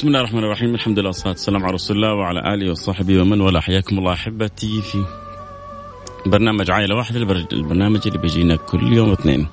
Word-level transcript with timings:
بسم 0.00 0.08
الله 0.08 0.20
الرحمن 0.20 0.44
الرحيم. 0.44 0.74
الحمد 0.74 0.98
لله 0.98 1.08
والصلاة 1.08 1.32
والسلام 1.32 1.64
على 1.64 1.72
رسول 1.72 1.96
الله 1.96 2.14
وعلى 2.14 2.54
آله 2.54 2.70
وصحبه 2.70 3.20
ومن 3.20 3.40
والاه. 3.40 3.60
حياكم 3.60 3.98
الله 3.98 4.12
أحبتي 4.12 4.82
في. 4.82 5.04
برنامج 6.26 6.70
عائلة 6.70 6.96
واحدة 6.96 7.46
البرنامج 7.52 8.00
اللي 8.06 8.18
بيجينا 8.18 8.56
كل 8.56 8.92
يوم 8.92 9.12
اثنين. 9.12 9.46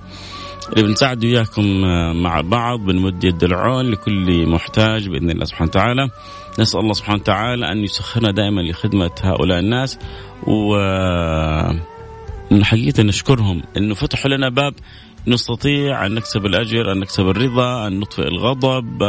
اللي 0.69 0.83
بنساعد 0.83 1.25
وياكم 1.25 1.81
مع 2.23 2.41
بعض 2.41 2.79
بنمد 2.79 3.23
يد 3.23 3.43
العون 3.43 3.91
لكل 3.91 4.47
محتاج 4.47 5.09
بإذن 5.09 5.29
الله 5.29 5.45
سبحانه 5.45 5.69
وتعالى. 5.69 6.09
نسأل 6.59 6.79
الله 6.79 6.93
سبحانه 6.93 7.19
وتعالى 7.21 7.71
أن 7.71 7.77
يسخرنا 7.77 8.31
دائما 8.31 8.61
لخدمة 8.61 9.11
هؤلاء 9.21 9.59
الناس. 9.59 9.99
و 10.47 10.77
من 12.51 12.65
حقيقة 12.65 13.03
نشكرهم 13.03 13.63
أنه 13.77 13.95
فتحوا 13.95 14.31
لنا 14.31 14.49
باب 14.49 14.73
نستطيع 15.27 16.05
أن 16.05 16.13
نكسب 16.13 16.45
الأجر 16.45 16.91
أن 16.91 16.99
نكسب 16.99 17.29
الرضا 17.29 17.87
أن 17.87 17.99
نطفئ 17.99 18.27
الغضب 18.27 19.03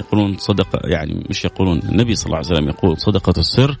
يقولون 0.00 0.36
صدقة 0.38 0.80
يعني 0.84 1.26
مش 1.30 1.44
يقولون 1.44 1.78
النبي 1.78 2.16
صلى 2.16 2.26
الله 2.26 2.36
عليه 2.36 2.46
وسلم 2.46 2.68
يقول 2.68 2.98
صدقة 2.98 3.34
السر 3.38 3.76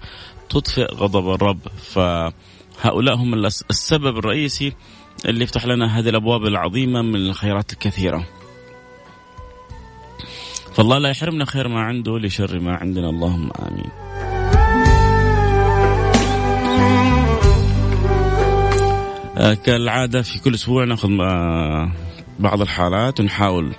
تطفئ 0.48 0.94
غضب 0.94 1.34
الرب. 1.34 1.58
فهؤلاء 1.92 3.14
هم 3.14 3.34
السبب 3.44 4.18
الرئيسي 4.18 4.72
اللي 5.24 5.44
يفتح 5.44 5.66
لنا 5.66 5.98
هذه 5.98 6.08
الأبواب 6.08 6.44
العظيمة 6.44 7.02
من 7.02 7.16
الخيرات 7.16 7.72
الكثيرة. 7.72 8.26
فالله 10.74 10.98
لا 10.98 11.08
يحرمنا 11.08 11.44
خير 11.44 11.68
ما 11.68 11.80
عنده 11.80 12.18
لشر 12.18 12.60
ما 12.60 12.76
عندنا. 12.76 13.10
اللهم 13.10 13.50
آمين. 13.68 13.90
آه، 19.36 19.54
كالعادة 19.54 20.22
في 20.22 20.38
كل 20.38 20.54
أسبوع 20.54 20.84
نأخذ 20.84 21.08
آه، 21.20 21.92
بعض 22.38 22.60
الحالات 22.60 23.20
ونحاول 23.20 23.74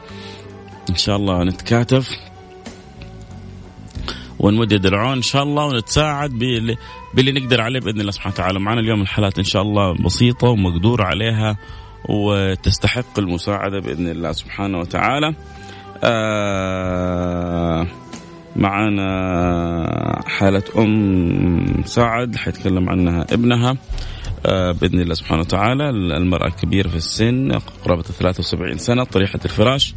إن 0.89 0.95
شاء 0.95 1.15
الله 1.15 1.43
نتكاتف. 1.43 2.24
ونمدد 4.45 4.85
العون 4.85 5.15
إن 5.15 5.21
شاء 5.21 5.43
الله 5.43 5.65
ونتساعد 5.65 6.29
باللي, 6.29 6.77
باللي 7.13 7.31
نقدر 7.31 7.61
عليه 7.61 7.79
بإذن 7.79 8.01
الله 8.01 8.11
سبحانه 8.11 8.33
وتعالى. 8.33 8.59
معنا 8.59 8.79
اليوم 8.79 9.01
الحالات 9.01 9.37
إن 9.37 9.43
شاء 9.43 9.61
الله 9.61 9.93
بسيطة 9.93 10.47
ومقدور 10.47 11.01
عليها 11.01 11.57
وتستحق 12.09 13.19
المساعدة 13.19 13.79
بإذن 13.79 14.07
الله 14.07 14.31
سبحانه 14.31 14.79
وتعالى. 14.79 15.35
آه 16.03 17.87
معنا 18.55 19.09
حالة 20.27 20.63
أم 20.77 21.83
سعد 21.85 22.35
حيتكلم 22.35 22.89
عنها 22.89 23.25
ابنها 23.33 23.77
آه 24.45 24.71
بإذن 24.71 24.99
الله 24.99 25.13
سبحانه 25.13 25.41
وتعالى. 25.41 25.89
المرأة 25.89 26.49
كبيرة 26.49 26.87
في 26.87 26.95
السن 26.95 27.51
قرابة 27.85 28.01
73 28.01 28.77
سنة 28.77 29.03
طريحة 29.03 29.39
الفراش. 29.45 29.93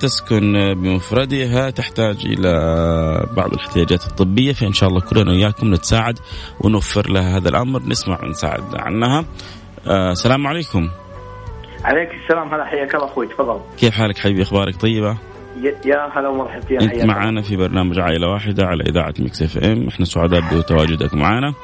تسكن 0.00 0.52
بمفردها 0.74 1.70
تحتاج 1.70 2.16
إلى 2.26 2.52
بعض 3.36 3.52
الاحتياجات 3.52 4.06
الطبية 4.06 4.52
فإن 4.52 4.72
شاء 4.72 4.88
الله 4.88 5.00
كلنا 5.00 5.32
وياكم 5.32 5.74
نتساعد 5.74 6.18
ونوفر 6.60 7.10
لها 7.10 7.36
هذا 7.36 7.48
الأمر 7.48 7.82
نسمع 7.82 8.24
ونساعد 8.24 8.62
عنها. 8.74 9.24
آه، 9.86 10.12
السلام 10.12 10.46
عليكم. 10.46 10.88
عليك 11.84 12.08
السلام 12.24 12.54
هلا 12.54 12.64
حياك 12.64 12.94
الله 12.94 13.06
أخوي 13.06 13.26
تفضل. 13.26 13.60
كيف 13.78 13.94
حالك 13.94 14.18
حبيبي؟ 14.18 14.42
أخبارك 14.42 14.76
طيبة؟ 14.76 15.18
يا 15.84 16.18
هلا 16.18 16.28
ومرحبا 16.28 16.60
فيك 16.60 16.82
أنت 16.82 17.04
معنا 17.04 17.42
في 17.42 17.56
برنامج 17.56 17.98
عائلة 17.98 18.28
واحدة 18.28 18.64
على 18.64 18.84
إذاعة 18.84 19.14
Mix 19.18 19.42
FM. 19.42 19.88
إحنا 19.88 20.04
سعداء 20.04 20.40
بتواجدك 20.40 21.14
معنا 21.14 21.54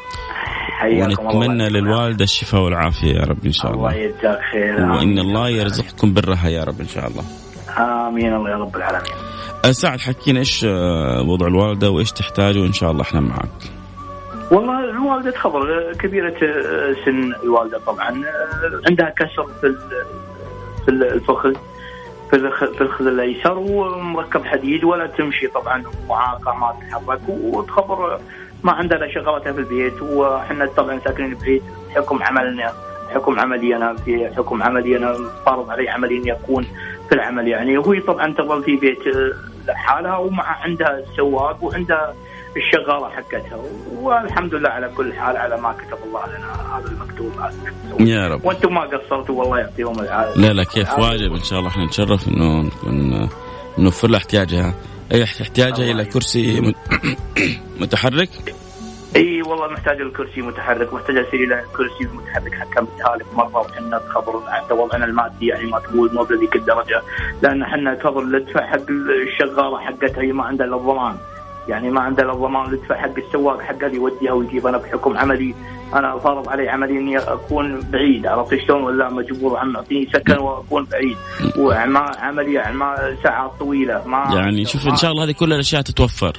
ونتمنى 0.85 1.69
للوالدة 1.69 2.25
الشفاء 2.25 2.61
والعافية 2.61 3.13
يا 3.13 3.25
رب 3.25 3.47
إن 3.47 3.53
شاء 3.53 3.73
الله. 3.73 3.89
الله 3.89 4.03
يجزاك 4.03 4.39
خير. 4.53 4.91
وإن 4.91 5.19
الله 5.19 5.49
يرزقكم 5.49 6.15
برها 6.15 6.49
يا 6.49 6.65
رب 6.65 6.81
إن 6.81 6.89
شاء 6.89 7.09
الله. 7.09 7.25
آمين 7.79 8.35
الله 8.35 8.51
يا 8.51 8.57
رب 8.57 8.77
العالمين. 8.77 9.13
سعد 9.71 10.01
حكينا 10.01 10.39
إيش 10.39 10.65
آه، 10.65 11.23
وضع 11.29 11.47
الوالدة 11.47 11.91
وإيش 11.91 12.13
تحتاج 12.13 12.59
وإن 12.59 12.73
شاء 12.73 12.91
الله 12.91 13.03
إحنا 13.03 13.21
معك. 13.21 13.49
والله 14.51 14.85
الوالدة 14.91 15.39
خبر 15.39 15.93
كبيرة 16.01 16.35
آه، 16.43 16.95
سن 17.05 17.33
الوالدة 17.45 17.79
طبعا 17.87 18.23
عندها 18.91 19.11
كسر 19.11 19.47
في 19.61 19.75
في 20.85 20.91
الفخذ 20.91 21.55
في 22.31 22.51
في 22.75 22.81
الخذ 22.81 23.07
الأيسر 23.07 23.59
ومركب 23.59 24.45
حديد 24.45 24.85
ولا 24.85 25.07
تمشي 25.07 25.47
طبعا 25.47 25.83
معاقة 26.09 26.55
ما 26.55 26.75
تتحرك 26.81 27.21
وتخبر 27.29 28.21
ما 28.65 28.73
عندها 28.73 29.09
شغلاتها 29.15 29.53
في 29.53 29.59
البيت 29.59 30.03
وحنا 30.03 30.67
طبعا 30.77 31.01
ساكنين 31.05 31.35
في 31.35 31.61
بحكم 31.89 32.23
عملنا 32.23 32.73
حكم 33.15 33.41
عملي 33.41 33.77
أنا 33.77 33.97
في 33.97 34.31
حكم 34.37 34.63
عملي 34.63 34.97
أنا 34.97 35.17
فارض 35.47 35.71
علي 35.71 35.89
عملي 35.89 36.19
اني 36.19 36.33
اكون 36.33 36.65
في 37.09 37.15
العمل. 37.15 37.49
يعني 37.49 37.79
وهي 37.79 38.01
طبعا 38.01 38.35
تظل 38.35 38.63
في 38.63 38.77
بيت 38.77 38.99
لحالها 39.69 40.17
ومع 40.17 40.45
عندها 40.45 40.99
السواق 40.99 41.65
وعندها 41.65 42.15
الشغاله 42.57 43.09
حقتها. 43.09 43.59
والحمد 44.01 44.55
لله 44.55 44.69
على 44.69 44.91
كل 44.97 45.13
حال 45.13 45.37
على 45.37 45.61
ما 45.61 45.73
كتب 45.73 45.99
الله 46.07 46.27
لنا 46.27 46.79
هذا 46.79 46.89
المكتوب. 46.89 47.33
يا 48.01 48.29
رب. 48.29 48.45
وأنتم 48.45 48.75
ما 48.75 48.81
قصرتوا 48.81 49.41
والله 49.41 49.59
يعطيهم 49.59 50.01
العافية. 50.01 50.41
لا 50.41 50.53
لا 50.53 50.65
كيف 50.65 50.99
واجب 50.99 51.33
إن 51.33 51.43
شاء 51.43 51.59
الله. 51.59 51.71
إحنا 51.71 51.85
نتشرف 51.85 52.29
إنه 52.29 52.63
نكون 52.63 53.29
نوفر 53.79 54.09
لها 54.09 54.19
احتياجها. 54.19 54.75
أي 55.13 55.25
احتياجها 55.25 55.91
إلى 55.91 56.05
كرسي 56.05 56.75
متحرك. 57.81 58.31
إي 59.17 59.43
والله 59.43 59.69
محتاج 59.69 60.01
الكرسي 60.01 60.43
متحرك 60.43 60.95
محتاج 60.95 61.17
أسير 61.17 61.41
إلى 61.45 61.65
كرسي 61.77 62.15
متحرك 62.17 62.55
حتى 62.55 62.81
متهالك 62.81 63.27
مرة 63.35 63.59
وحنا 63.59 63.99
تخبر 63.99 64.43
حتى 64.51 64.75
وضعنا 64.75 65.05
المادي 65.05 65.47
يعني 65.47 65.67
ما 65.67 65.79
تقول 65.79 66.15
مو 66.15 66.23
بذيك 66.23 66.57
الدرجة. 66.57 67.03
لأن 67.43 67.63
إحنا 67.63 67.99
خبر 68.05 68.25
ندفع 68.25 68.67
حق 68.67 68.91
الشغاله 68.91 69.79
حقتها 69.79 70.23
هي 70.23 70.33
ما 70.33 70.45
عندها 70.45 70.67
الا 70.67 70.77
الضمان. 70.77 71.17
يعني 71.69 71.91
ما 71.91 72.01
عندها 72.01 72.25
الا 72.25 72.33
الضمان 72.33 72.71
ندفع 72.71 72.97
حق 72.97 73.19
السواق 73.19 73.61
حقها 73.61 73.87
اللي 73.87 73.97
يوديها 73.97 74.33
ويجيب. 74.33 74.67
أنا 74.67 74.79
بحكم 74.79 75.17
عملي 75.19 75.55
أنا 75.95 76.19
فارض 76.19 76.49
علي 76.49 76.69
عملي 76.69 76.99
إني 76.99 77.19
أكون 77.19 77.81
بعيد. 77.91 78.27
عرفت 78.27 78.55
شلون؟ 78.67 78.83
ولا 78.83 79.09
مجبور 79.11 79.59
عم 79.59 79.77
أعطيني 79.77 80.09
سكن 80.13 80.39
وأكون 80.39 80.87
بعيد. 80.93 81.17
وعملي 81.59 82.59
أعمال 82.59 83.17
ساعات 83.23 83.51
طويلة. 83.59 84.03
ما 84.07 84.31
يعني 84.35 84.65
شوف 84.65 84.89
إن 84.89 84.97
شاء 84.97 85.11
الله 85.11 85.25
هذه 85.25 85.33
كل 85.33 85.53
الأشياء 85.53 85.83
تتوفر. 85.83 86.37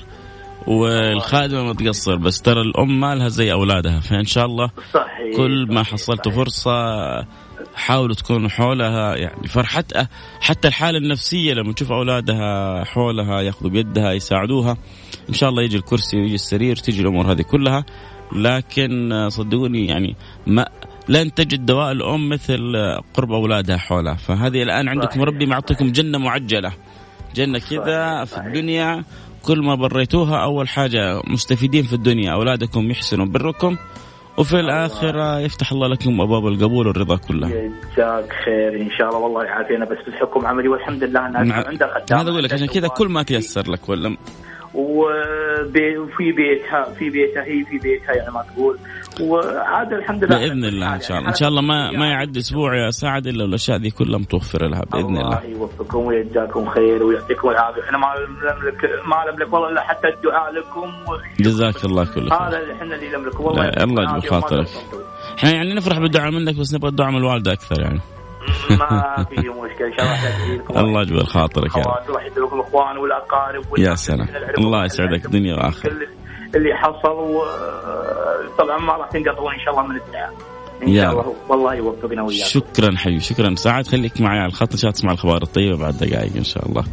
والخادمة 0.67 1.63
ما 1.63 1.73
تقصر 1.73 2.15
بس 2.15 2.41
ترى 2.41 2.61
الأم 2.61 2.99
ما 2.99 3.15
لها 3.15 3.27
زي 3.29 3.51
أولادها 3.51 3.99
فإن 3.99 4.25
شاء 4.25 4.45
الله 4.45 4.69
صحيح 4.93 5.35
كل 5.37 5.67
ما 5.69 5.83
حصلتوا 5.83 6.31
فرصة 6.31 6.71
حاولوا 7.75 8.15
تكونوا 8.15 8.49
حولها 8.49 9.15
يعني 9.15 9.47
فرحتها 9.47 10.09
حتى 10.41 10.67
الحالة 10.67 10.97
النفسية 10.97 11.53
لما 11.53 11.73
تشوف 11.73 11.91
أولادها 11.91 12.83
حولها 12.83 13.41
ياخذوا 13.41 13.71
بيدها 13.71 14.11
يساعدوها 14.11 14.77
إن 15.29 15.33
شاء 15.33 15.49
الله 15.49 15.63
يجي 15.63 15.77
الكرسي 15.77 16.17
ويجي 16.17 16.35
السرير 16.35 16.75
تيجي 16.75 17.01
الأمور 17.01 17.31
هذه 17.31 17.41
كلها. 17.41 17.85
لكن 18.35 19.27
صدقوني 19.29 19.87
يعني 19.87 20.15
ما 20.47 20.69
لن 21.09 21.33
تجد 21.33 21.65
دواء 21.65 21.91
الأم 21.91 22.29
مثل 22.29 22.75
قرب 23.13 23.31
أولادها 23.31 23.77
حولها 23.77 24.15
فهذه 24.15 24.63
الآن 24.63 24.89
عندكم 24.89 25.21
ربي 25.21 25.45
معطيكم 25.45 25.91
جنة 25.91 26.17
معجلة 26.17 26.71
جنة 27.35 27.59
كذا 27.59 28.25
في 28.25 28.37
الدنيا. 28.37 29.03
كل 29.47 29.61
ما 29.61 29.75
بريتوها 29.75 30.43
أول 30.43 30.67
حاجة 30.69 31.21
مستفيدين 31.27 31.83
في 31.83 31.93
الدنيا. 31.93 32.31
أولادكم 32.33 32.91
يحسنوا 32.91 33.25
بركم 33.25 33.77
وفي 34.37 34.59
الآخرة 34.59 35.39
يفتح 35.39 35.71
الله 35.71 35.87
لكم 35.87 36.21
أبواب 36.21 36.47
القبول 36.47 36.87
والرضا 36.87 37.17
كلها 37.17 37.49
جزاك 37.49 38.33
خير 38.45 38.81
إن 38.81 38.89
شاء 38.97 39.07
الله 39.09 39.19
والله 39.19 39.43
يعافينا 39.43 39.85
بس 39.85 39.97
بالحكم 40.05 40.45
عملي 40.47 40.67
والحمد 40.67 41.03
لله 41.03 41.27
أنها 41.27 41.63
عندها 41.67 41.87
خدامة 41.87 42.21
هذا 42.21 42.29
أقول 42.29 42.43
لك 42.43 42.53
عشان 42.53 42.67
كذا 42.67 42.87
كل 42.87 43.07
ما 43.07 43.23
تيسر 43.23 43.71
لك 43.71 43.89
ولا؟ 43.89 44.17
وفي 44.73 46.31
بيتها 46.31 46.83
في 46.99 47.09
بيتها 47.09 47.43
هي 47.43 47.63
في 47.63 47.77
بيتها 47.77 48.13
يعني 48.15 48.31
ما 48.31 48.45
تقول. 48.53 48.79
وعاد 49.21 49.93
الحمد 49.93 50.23
لله. 50.23 50.37
بإذن 50.37 50.65
الله 50.65 50.95
إن 50.95 51.01
شاء 51.01 51.17
الله. 51.17 51.29
إن 51.29 51.35
شاء 51.35 51.49
الله 51.49 51.61
ما 51.61 51.91
ما 51.91 52.07
يعد 52.07 52.37
أسبوع 52.37 52.75
يا 52.85 52.89
سعد 52.89 53.27
إلا 53.27 53.43
والاشياء 53.43 53.77
ذي 53.77 53.89
كلها 53.89 54.19
متوفرة 54.19 54.67
لها 54.67 54.81
بإذن 54.91 55.17
الله 55.17 55.21
الله. 55.21 55.43
يوفقكم 55.43 55.99
ويجزاكم 55.99 56.65
خير 56.69 57.03
ويعطيكم 57.03 57.49
العافية. 57.49 57.81
إحنا 57.81 57.97
ما 57.97 58.07
نملك 58.19 58.83
ما 58.83 59.31
نملك 59.31 59.53
والله 59.53 59.69
إلا 59.69 59.81
حتى 59.81 60.07
الدعاء 60.07 60.51
لكم. 60.53 60.91
جزاك 61.39 61.85
الله 61.85 62.05
كل 62.05 62.29
خير. 62.29 62.33
هذا 62.33 62.59
اللي 62.59 62.73
إحنا 62.73 62.95
اللي 62.95 63.17
نملكه. 63.17 63.41
والله 63.41 63.69
الله 63.69 64.03
يجبر 64.03 64.29
خاطرك. 64.29 64.67
إحنا 65.37 65.51
يعني 65.51 65.73
نفرح 65.73 65.99
بالدعاء 65.99 66.31
منك 66.31 66.55
بس 66.59 66.73
نبغى 66.73 66.89
الدعاء 66.89 67.11
من 67.11 67.17
الوالده 67.17 67.53
أكثر 67.53 67.81
يعني. 67.81 67.99
ما 68.69 69.25
في 69.29 69.35
مشكلة. 69.35 69.87
إن 69.87 69.93
شاء 69.97 70.05
الله 70.05 70.81
الله 70.81 71.01
يجبر 71.01 71.23
خاطرك 71.23 71.77
يا 71.77 71.83
رب. 71.83 72.21
يدعوكم 72.31 72.59
الاخوان 72.59 72.97
والاقارب 72.97 73.63
يا 73.77 73.95
سلام. 73.95 74.27
الله 74.57 74.85
يسعدك. 74.85 75.27
دنيا 75.27 75.55
وآخرة. 75.55 75.91
اللي 76.55 76.75
حصل 76.75 77.35
طبعا 78.57 78.77
ما 78.77 78.93
راح 78.93 79.09
تنقطعون 79.09 79.53
إن 79.53 79.59
شاء 79.59 79.73
الله 79.73 79.87
من 79.87 79.95
الدعاء. 79.95 80.33
إن 80.83 80.89
يا 80.89 81.01
شاء 81.01 81.11
الله 81.11 81.35
والله 81.49 81.75
يوفقنا 81.75 82.23
وياكم. 82.23 82.49
شكرا 82.49 82.95
حبيبي 82.97 83.19
شكرا. 83.19 83.55
سعد 83.55 83.87
خليك 83.87 84.21
معي 84.21 84.39
على 84.39 84.47
الخط 84.47 84.73
عشان 84.73 84.93
تسمع 84.93 85.11
الأخبار 85.11 85.43
الطيبة 85.43 85.77
بعد 85.77 85.97
دقائق 85.97 86.35
إن 86.35 86.43
شاء 86.43 86.69
الله. 86.69 86.83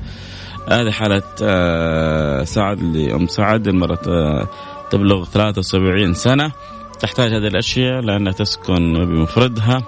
هذه 0.69 0.91
حالة 0.91 1.23
آه، 1.43 2.45
سعد 2.45 2.83
لأم 2.83 3.27
سعد 3.27 3.69
المرأة 3.69 3.99
آه، 4.09 4.49
تبلغ 4.91 5.25
73 5.25 6.15
سنة. 6.15 6.53
تحتاج 7.01 7.33
هذه 7.33 7.47
الأشياء 7.47 8.01
لأنها 8.01 8.33
تسكن 8.33 8.93
بمفردها 8.93 9.83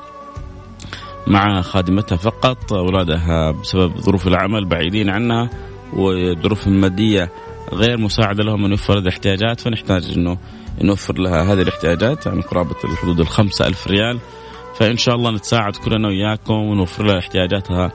مع 1.26 1.60
خادمتها 1.60 2.16
فقط 2.16 2.72
أولادها 2.72 3.50
بسبب 3.50 3.96
ظروف 4.00 4.26
العمل 4.26 4.64
بعيدين 4.64 5.10
عنها 5.10 5.50
وظروف 5.92 6.66
المادية 6.66 7.30
غير 7.72 7.98
مساعدة 7.98 8.44
لهم 8.44 8.64
أن 8.64 8.70
يوفر 8.70 8.94
هذه 8.98 9.02
الاحتياجات 9.02 9.60
فنحتاج 9.60 10.12
أنه 10.16 10.38
نوفر 10.82 11.18
لها 11.18 11.52
هذه 11.52 11.62
الاحتياجات 11.62 12.26
يعني 12.26 12.40
قرابة 12.40 12.76
الحدود 12.84 13.20
الخمسة 13.20 13.66
ألف 13.66 13.86
ريال. 13.86 14.18
فإن 14.74 14.96
شاء 14.96 15.14
الله 15.14 15.30
نتساعد 15.30 15.76
كلنا 15.76 16.08
وياكم 16.08 16.54
ونوفر 16.54 17.04
لها 17.04 17.18
احتياجاتها 17.18 17.92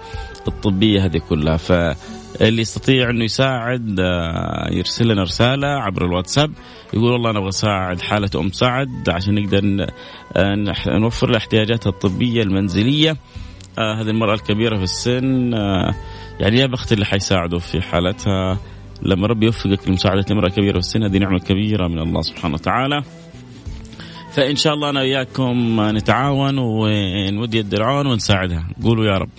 الطبية 0.47 1.05
هذه 1.05 1.17
كلها. 1.29 1.57
فاللي 1.57 2.61
يستطيع 2.61 3.09
أنه 3.09 3.23
يساعد 3.23 3.99
آه، 3.99 4.69
يرسل 4.71 5.07
لنا 5.07 5.23
رسالة 5.23 5.67
عبر 5.67 6.05
الواتساب 6.05 6.51
يقول 6.93 7.11
والله 7.11 7.29
أنا 7.29 7.39
أبغى 7.39 7.49
أساعد 7.49 8.01
حالة 8.01 8.29
أم 8.35 8.51
سعد 8.51 9.09
عشان 9.09 9.35
نقدر 9.35 9.87
آه، 10.35 10.55
نوفر 10.87 11.29
لها 11.29 11.37
احتياجاتها 11.37 11.89
الطبية 11.89 12.43
المنزلية. 12.43 13.17
آه، 13.79 14.01
هذه 14.01 14.09
المرأة 14.09 14.33
الكبيرة 14.33 14.77
في 14.77 14.83
السن 14.83 15.53
يعني 16.39 16.59
يا 16.59 16.65
بخت 16.65 16.93
اللي 16.93 17.05
حيساعده 17.05 17.59
في 17.59 17.81
حالتها. 17.81 18.57
لما 19.01 19.27
ربي 19.27 19.45
يوفقك 19.45 19.87
لمساعدة 19.87 20.25
امرأة 20.31 20.49
كبيرة 20.49 20.73
في 20.73 20.79
السن 20.79 21.03
هذه 21.03 21.17
نعمة 21.17 21.39
كبيرة 21.39 21.87
من 21.87 21.99
الله 21.99 22.21
سبحانه 22.21 22.53
وتعالى. 22.53 23.03
فإن 24.31 24.55
شاء 24.55 24.73
الله 24.73 24.89
أنا 24.89 24.99
وياكم 24.99 25.81
نتعاون 25.81 26.57
ونودي 26.57 27.57
يد 27.57 27.73
العون 27.73 28.07
ونساعدها. 28.07 28.67
قولوا 28.83 29.05
يا 29.05 29.17
رب. 29.17 29.29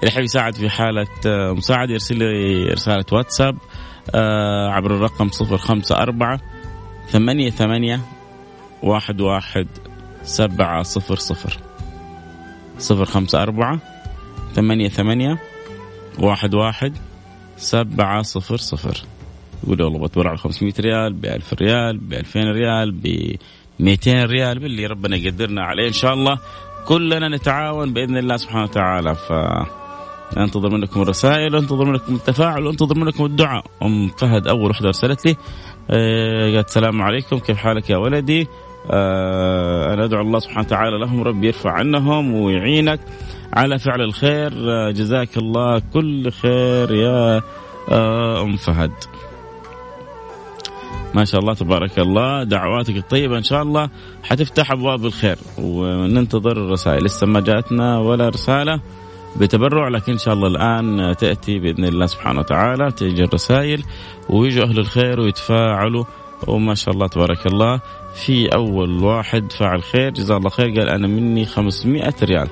اللي 0.00 0.10
حاب 0.10 0.24
يساعد 0.24 0.54
في 0.54 0.68
حالة 0.68 1.06
آه، 1.26 1.52
مساعدة 1.52 1.92
يرسل 1.92 2.18
لي 2.18 2.64
رسالة 2.64 3.04
واتساب 3.12 3.56
آه، 4.14 4.68
عبر 4.68 4.94
الرقم 4.94 5.28
054 5.28 6.38
ثمانية 7.08 7.50
ثمانية 7.50 8.00
واحد 8.82 9.20
واحد 9.20 9.66
سبعة 10.22 10.82
صفر 10.82 11.16
صفر. 11.16 11.58
صفر 12.78 13.04
خمسة 13.04 13.42
أربعة 13.42 13.80
ثمانية 14.54 14.88
ثمانية 14.88 15.38
واحد 16.18 16.54
واحد 16.54 16.92
سبعة 17.58 18.22
صفر 18.22 18.56
صفر. 18.56 18.96
يقول 19.64 19.82
والله 19.82 19.98
بتبرع 19.98 20.34
ب 20.34 20.36
500 20.36 20.72
ريال 20.80 21.12
ب 21.12 21.26
1000 21.26 21.54
ريال 21.54 21.98
ب 21.98 22.12
2000 22.12 22.40
ريال 22.40 22.92
ب 22.92 23.36
200 23.80 24.24
ريال 24.24 24.58
باللي 24.58 24.86
ربنا 24.86 25.16
يقدرنا 25.16 25.62
عليه 25.62 25.88
إن 25.88 25.92
شاء 25.92 26.14
الله. 26.14 26.38
كلنا 26.86 27.36
نتعاون 27.36 27.92
بإذن 27.92 28.16
الله 28.16 28.36
سبحانه 28.36 28.62
وتعالى. 28.64 29.14
ف 29.14 29.32
أنتظر 30.38 30.70
منكم 30.70 31.02
الرسائل 31.02 31.54
وانتظر 31.54 31.84
منكم 31.84 32.14
التفاعل 32.14 32.66
وانتظر 32.66 32.98
منكم 32.98 33.24
الدعاء. 33.24 33.64
أم 33.82 34.08
فهد 34.08 34.46
أول 34.46 34.70
وحدة 34.70 34.86
أرسلت 34.86 35.26
لي. 35.26 35.36
آه، 35.90 36.54
قالت 36.54 36.68
السلام 36.68 37.02
عليكم 37.02 37.38
كيف 37.38 37.56
حالك 37.56 37.90
يا 37.90 37.96
ولدي؟ 37.96 38.46
آه، 38.90 39.94
أنا 39.94 40.04
أدعو 40.04 40.22
الله 40.22 40.38
سبحانه 40.38 40.66
وتعالى 40.66 40.98
لهم 40.98 41.22
ربي 41.22 41.46
يرفع 41.46 41.70
عنهم 41.70 42.34
ويعينك. 42.34 43.00
على 43.52 43.78
فعل 43.78 44.00
الخير. 44.00 44.52
آه، 44.70 44.90
جزاك 44.90 45.36
الله. 45.36 45.82
كل 45.92 46.30
خير 46.30 46.94
يا 46.94 47.42
آه، 47.90 48.42
أم 48.42 48.56
فهد. 48.56 48.92
ما 51.14 51.24
شاء 51.24 51.40
الله 51.40 51.54
تبارك 51.54 51.98
الله. 51.98 52.44
دعواتك 52.44 52.96
الطيبة 52.96 53.38
إن 53.38 53.42
شاء 53.42 53.62
الله 53.62 53.88
حتفتح 54.22 54.72
أبواب 54.72 55.04
الخير. 55.04 55.36
وننتظر 55.58 56.52
الرسائل. 56.52 57.04
لسه 57.04 57.26
ما 57.26 57.40
جاتنا 57.40 57.98
ولا 57.98 58.28
رسالة 58.28 58.80
بتبرع 59.36 59.88
لكن 59.88 60.12
إن 60.12 60.18
شاء 60.18 60.34
الله 60.34 60.48
الآن 60.48 61.16
تأتي 61.16 61.58
بإذن 61.58 61.84
الله 61.84 62.06
سبحانه 62.06 62.40
وتعالى. 62.40 62.90
تيجي 62.90 63.24
الرسائل 63.24 63.82
ويجوا 64.28 64.64
أهل 64.64 64.78
الخير 64.78 65.20
ويتفاعلوا. 65.20 66.04
وما 66.46 66.74
شاء 66.74 66.94
الله 66.94 67.06
تبارك 67.06 67.46
الله. 67.46 67.80
في 68.14 68.54
أول 68.54 69.04
واحد 69.04 69.52
فعل 69.52 69.82
خير. 69.82 70.10
جزاه 70.10 70.36
الله 70.36 70.50
خير. 70.50 70.80
قال 70.80 70.88
أنا 70.88 71.06
مني 71.06 71.44
500 71.44 72.14
ريال. 72.22 72.48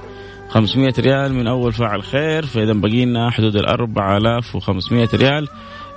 500 0.49 0.93
ريال 0.99 1.35
من 1.35 1.47
أول 1.47 1.73
فاعل 1.73 2.03
خير 2.03 2.47
فإذا 2.47 2.73
بقينا 2.73 3.31
حدود 3.31 3.57
ال 3.57 3.67
4500 3.67 5.09
ريال. 5.15 5.49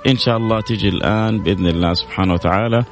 إن 0.06 0.16
شاء 0.16 0.36
الله 0.36 0.60
تيجي 0.60 0.88
الآن 0.88 1.42
بإذن 1.42 1.66
الله 1.66 1.94
سبحانه 1.94 2.32
وتعالى. 2.32 2.84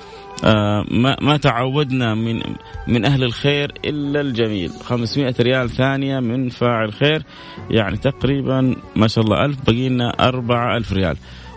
آه 0.45 0.85
ما 0.91 1.17
ما 1.21 1.37
تعودنا 1.37 2.15
من 2.15 2.43
من 2.87 3.05
أهل 3.05 3.25
الخير 3.25 3.73
إلا 3.85 4.21
الجميل. 4.21 4.71
500 4.71 5.35
ريال 5.41 5.71
ثانية 5.71 6.21
من 6.21 6.49
فاعل 6.49 6.93
خير 6.93 7.23
يعني 7.71 7.97
تقريبا 7.97 8.77
ما 8.97 9.09
شاء 9.09 9.25
الله 9.25 9.45
ألف 9.45 9.57
بقينا 9.67 10.29
4000 10.29 10.93
ريال. 10.93 11.17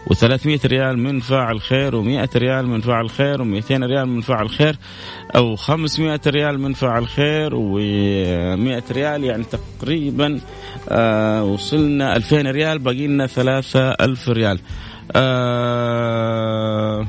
و300 0.10 0.66
ريال 0.66 1.00
من 1.00 1.20
فاعل 1.20 1.62
خير 1.62 1.92
و100 1.92 2.36
ريال 2.36 2.68
من 2.68 2.82
فاعل 2.82 3.10
خير 3.10 3.38
و200 3.38 3.72
ريال 3.72 4.08
من 4.08 4.22
فاعل 4.22 4.50
خير 4.50 4.76
أو 5.36 5.56
500 5.56 6.20
ريال 6.28 6.60
من 6.60 6.74
فاعل 6.74 7.08
خير 7.08 7.50
و100 7.52 8.92
ريال 8.92 9.24
يعني 9.24 9.44
تقريبا 9.44 10.40
آه 10.90 11.44
وصلنا 11.44 12.16
2000 12.16 12.42
ريال 12.42 12.80
باقي 12.80 13.08
لنا 13.08 13.28
3000 13.28 14.30
ريال. 14.30 14.60
آه 15.16 17.08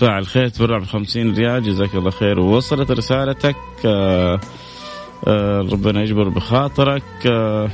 فاعل 0.00 0.26
خير 0.26 0.48
تبرع 0.48 0.78
ب 0.78 0.84
50 0.84 1.34
ريال 1.34 1.62
جزاك 1.62 1.94
الله 1.94 2.10
خير. 2.10 2.40
ووصلت 2.40 2.90
رسالتك 2.90 3.56
آه 3.86 4.40
آه 5.26 5.60
ربنا 5.60 6.02
يجبر 6.02 6.28
بخاطرك. 6.28 7.26
آه 7.26 7.68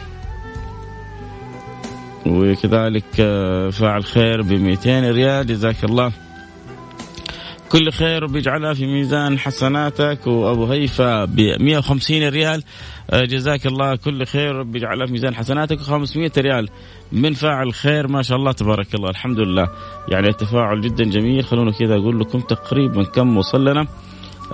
وكذلك 2.26 3.04
آه 3.20 3.70
فاعل 3.70 4.04
خير 4.04 4.42
ب 4.42 4.52
200 4.52 5.10
ريال. 5.10 5.46
جزاك 5.46 5.84
الله. 5.84 6.12
كل 7.72 7.90
خير 7.92 8.26
بيجعلها 8.26 8.74
في 8.74 8.86
ميزان 8.86 9.38
حسناتك. 9.38 10.26
وأبو 10.26 10.66
هيفا 10.66 11.24
ب 11.24 11.40
150 11.60 12.28
ريال. 12.28 12.62
آه، 13.10 13.24
جزاك 13.24 13.66
الله. 13.66 13.96
كل 13.96 14.26
خير 14.26 14.54
ربي 14.54 14.78
يجعلها 14.78 15.06
في 15.06 15.12
ميزان 15.12 15.34
حسناتك. 15.34 15.78
و500 15.78 16.38
ريال 16.38 16.68
من 17.12 17.32
فاعل 17.32 17.74
خير. 17.74 18.08
ما 18.08 18.22
شاء 18.22 18.38
الله 18.38 18.52
تبارك 18.52 18.94
الله. 18.94 19.10
الحمد 19.10 19.40
لله. 19.40 19.68
يعني 20.08 20.28
التفاعل 20.28 20.80
جدا 20.80 21.04
جميل. 21.04 21.44
خلونا 21.44 21.70
كذا 21.70 21.94
أقول 21.94 22.20
لكم 22.20 22.40
تقريبا 22.40 23.04
كم 23.04 23.36
وصل 23.36 23.68
لنا. 23.68 23.86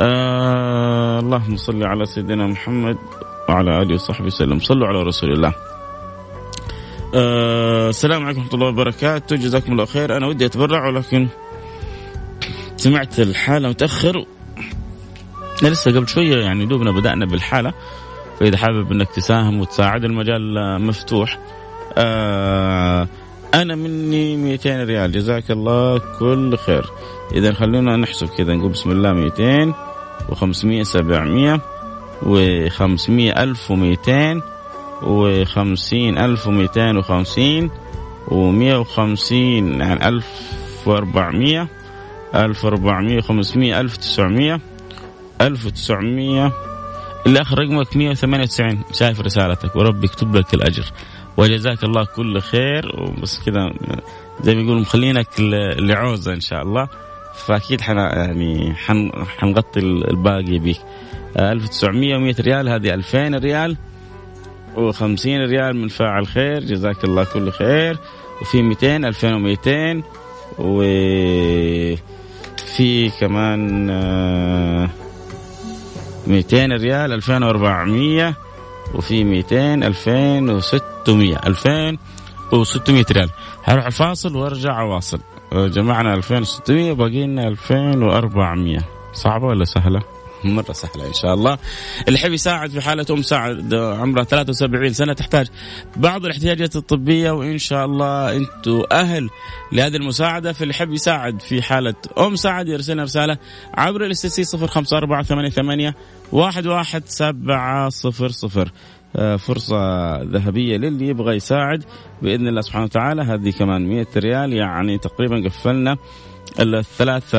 آه 0.01 1.21
اللهم 1.21 1.57
صل 1.57 1.85
على 1.85 2.07
سيدنا 2.07 2.47
محمد 2.47 2.97
وعلى 3.49 3.83
آله 3.83 3.95
وصحبه 3.95 4.27
وسلم. 4.27 4.59
صلوا 4.59 4.89
على 4.89 5.03
رسول 5.03 5.33
الله. 5.33 5.74
آه 7.17 7.89
السلام 7.89 8.25
عليكم 8.25 8.41
ورحمة 8.41 8.55
الله 8.55 8.69
وبركاته. 8.69 9.37
جزاكم 9.37 9.73
الله 9.73 9.85
خير. 9.85 10.17
أنا 10.17 10.27
ودي 10.27 10.47
أتبرع 10.47 10.89
ولكن 10.89 11.29
سمعت 12.77 13.21
الحالة 13.21 13.69
متأخر. 13.69 14.25
لسه 15.63 15.91
قبل 15.91 16.09
شوية 16.09 16.37
يعني 16.37 16.67
دوبنا 16.67 16.91
بدأنا 16.91 17.27
بالحالة 17.27 17.73
فإذا 18.41 18.57
حابب 18.57 18.93
إنك 18.93 19.11
تساهم 19.11 19.61
وتساعد 19.61 20.05
المجال 20.05 20.55
مفتوح. 20.81 21.39
آه 21.99 23.09
أنا 23.55 23.75
مني 23.75 24.37
200 24.37 24.85
ريال. 24.85 25.13
جزاك 25.13 25.51
الله 25.51 25.99
كل 26.19 26.57
خير. 26.57 26.85
إذا 27.33 27.53
خلونا 27.53 27.97
نحسب 27.97 28.29
كذا 28.29 28.55
نقول 28.55 28.73
بسم 28.73 28.91
الله 28.91 29.13
200 29.13 29.75
و500 30.29 30.83
700 30.83 31.61
و500 32.23 33.39
1200 33.39 34.54
و50 35.05 35.93
1250 35.93 37.71
و150 38.29 39.33
يعني 39.33 40.09
1400 40.09 41.69
1400 42.35 43.21
500 43.21 43.81
1900 43.81 44.61
1900 45.41 46.53
اللي 47.27 47.43
آخر 47.43 47.59
رقمك 47.59 47.97
198 47.97 48.83
شايف 48.93 49.21
رسالتك 49.21 49.77
وربي 49.77 50.07
يكتب 50.07 50.37
لك 50.37 50.55
الأجر. 50.55 50.85
وجزاك 51.37 51.85
الله 51.85 52.05
كل 52.05 52.41
خير. 52.41 53.01
وبس 53.01 53.41
كذا 53.47 53.73
زي 54.43 54.55
ما 54.55 54.63
يقولوا 54.63 54.81
مخلينك 54.81 55.29
لعوزة 55.79 56.33
إن 56.33 56.41
شاء 56.41 56.63
الله. 56.63 56.89
فأكيد 57.47 57.81
حن 57.81 57.97
يعني 57.97 58.75
حن 58.75 59.11
حنغطي 59.39 59.81
الباقي 59.81 60.59
بيك. 60.59 60.81
1900 61.37 62.33
و100 62.33 62.41
ريال 62.41 62.69
هذه 62.69 62.95
2000 62.95 63.39
ريال. 63.39 63.77
و50 64.75 65.27
ريال 65.27 65.77
من 65.77 65.89
فاعل 65.89 66.27
خير. 66.27 66.61
جزاك 66.61 67.05
الله 67.05 67.25
كل 67.25 67.51
خير. 67.53 67.99
وفي 68.43 68.63
200 68.63 68.97
2200 69.05 70.03
وفي 70.59 71.99
كمان 73.21 73.87
200 76.27 76.73
آه، 76.73 76.77
ريال 76.77 77.13
2400 77.13 78.35
وفي 78.95 79.25
200 79.25 79.83
2600 79.83 81.37
2600 81.47 83.05
ريال. 83.13 83.31
هروح 83.65 83.87
الفاصل 83.87 84.37
وارجع 84.37 84.81
أواصل. 84.81 85.21
جمعنا 85.53 86.15
2600 86.15 86.93
باقي 86.93 87.27
لنا 87.27 87.49
2400 87.49 88.79
صعبة 89.13 89.47
ولا 89.47 89.65
سهلة؟ 89.65 90.14
مرة 90.45 90.73
سهلة 90.73 91.09
إن 91.09 91.13
شاء 91.13 91.35
الله. 91.35 91.59
اللي 92.09 92.19
يحب 92.19 92.33
يساعد 92.33 92.71
في 92.71 92.81
حالة 92.81 93.07
أم 93.11 93.23
سعد 93.23 93.75
عمرها 93.75 94.25
73 94.25 94.93
سنة 94.93 95.13
تحتاج 95.13 95.47
بعض 95.97 96.25
الاحتياجات 96.25 96.77
الطبية 96.77 97.31
وإن 97.31 97.59
شاء 97.59 97.85
الله 97.85 98.37
أنتم 98.37 98.83
أهل 98.93 99.29
لهذه 99.73 99.97
المساعدة. 99.97 100.53
فاللي 100.53 100.75
يحب 100.75 100.93
يساعد 100.93 101.41
في 101.41 101.63
حالة 101.63 101.95
أم 102.19 102.37
سعد 102.37 102.69
يرسلنا 102.69 103.03
رسالة 103.03 103.39
عبر 103.75 104.05
الاستسي 104.05 104.45
05488 104.67 105.93
واحد 106.33 106.67
واحد 106.67 107.03
سبعة 107.07 107.89
صفر 107.89 108.29
صفر. 108.29 108.73
آه، 109.17 109.37
فرصة 109.37 109.77
ذهبية 110.23 110.77
للي 110.77 111.09
يبغى 111.09 111.37
يساعد 111.37 111.85
بإذن 112.23 112.49
الله 112.49 112.61
سبحانه 112.61 112.85
وتعالى. 112.85 113.23
هذه 113.23 113.51
كمان 113.51 113.89
100 113.89 114.07
ريال 114.17 114.53
يعني 114.53 114.99
تقريبا 114.99 115.49
قفلنا 115.49 115.97
الثلاثة 116.61 117.39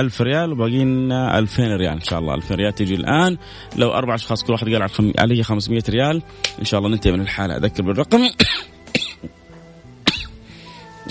ألف 0.00 0.20
ريال 0.20 0.52
وباقي 0.52 0.84
لنا 0.84 1.38
2000 1.38 1.76
ريال 1.76 1.92
إن 1.92 2.00
شاء 2.00 2.18
الله. 2.18 2.34
2000 2.34 2.54
ريال 2.54 2.74
تجي 2.74 2.94
الآن. 2.94 3.38
لو 3.76 3.90
أربع 3.92 4.14
أشخاص 4.14 4.44
كل 4.44 4.52
واحد 4.52 4.68
قال 4.68 5.12
عليه 5.18 5.42
500 5.42 5.82
ريال 5.88 6.22
إن 6.58 6.64
شاء 6.64 6.80
الله 6.80 6.90
ننتهي 6.90 7.12
من 7.12 7.20
الحالة. 7.20 7.56
أذكر 7.56 7.82
بالرقم. 7.82 8.20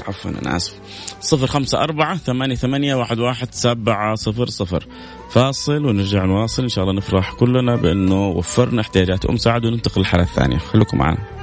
عفوا 0.08 0.32
أنا 0.32 0.56
آسف. 0.56 0.76
صفر 1.22 1.48
خمسة 1.48 1.84
أربعة 1.84 2.18
ثمانية 2.18 2.56
ثمانية 2.56 2.96
واحد 2.96 3.20
واحد 3.20 3.48
سبعة 3.52 4.16
صفر 4.16 4.46
صفر. 4.46 4.88
فاصل 5.30 5.86
ونرجع 5.86 6.26
نواصل. 6.26 6.64
إن 6.64 6.70
شاء 6.70 6.84
الله 6.84 6.96
نفرح 6.96 7.34
كلنا 7.34 7.76
بأنه 7.76 8.28
وفرنا 8.28 8.82
احتياجات 8.82 9.26
أم 9.26 9.38
سعد 9.38 9.66
وننتقل 9.66 10.02
للحالة 10.02 10.24
الثانية. 10.24 10.58
خليكم 10.58 10.98
معنا. 10.98 11.43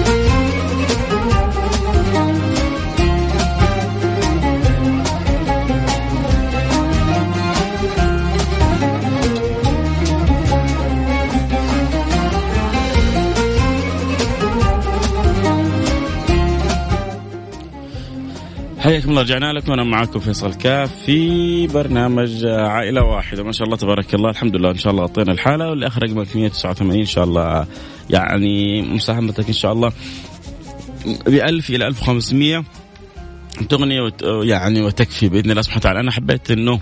حياكم 18.81 19.09
الله 19.09 19.21
رجعنا 19.21 19.53
لكم. 19.53 19.71
وأنا 19.71 19.83
معاكم 19.83 20.19
فيصل 20.19 20.53
كاف 20.53 20.95
في 21.05 21.67
برنامج 21.67 22.45
عائلة 22.45 23.03
واحدة. 23.03 23.43
ما 23.43 23.51
شاء 23.51 23.65
الله 23.65 23.77
تبارك 23.77 24.15
الله. 24.15 24.29
الحمد 24.29 24.55
لله 24.55 24.71
إن 24.71 24.77
شاء 24.77 24.91
الله 24.91 25.03
أعطينا 25.03 25.31
الحالة 25.31 25.69
واللي 25.69 25.87
اخر 25.87 26.03
رقمك 26.03 26.35
189 26.35 26.99
إن 26.99 27.05
شاء 27.05 27.23
الله 27.23 27.67
يعني 28.09 28.81
مساهمتك 28.81 29.47
إن 29.47 29.53
شاء 29.53 29.73
الله. 29.73 29.91
ب 31.25 31.33
1000 31.33 31.69
إلى 31.69 31.87
1500 31.87 32.63
تغني 33.69 34.01
وت... 34.01 34.21
يعني 34.43 34.81
وتكفي 34.81 35.29
بإذن 35.29 35.51
الله 35.51 35.61
سبحانه 35.61 35.79
وتعالى. 35.79 35.99
أنا 35.99 36.11
حبيت 36.11 36.51
إنه 36.51 36.79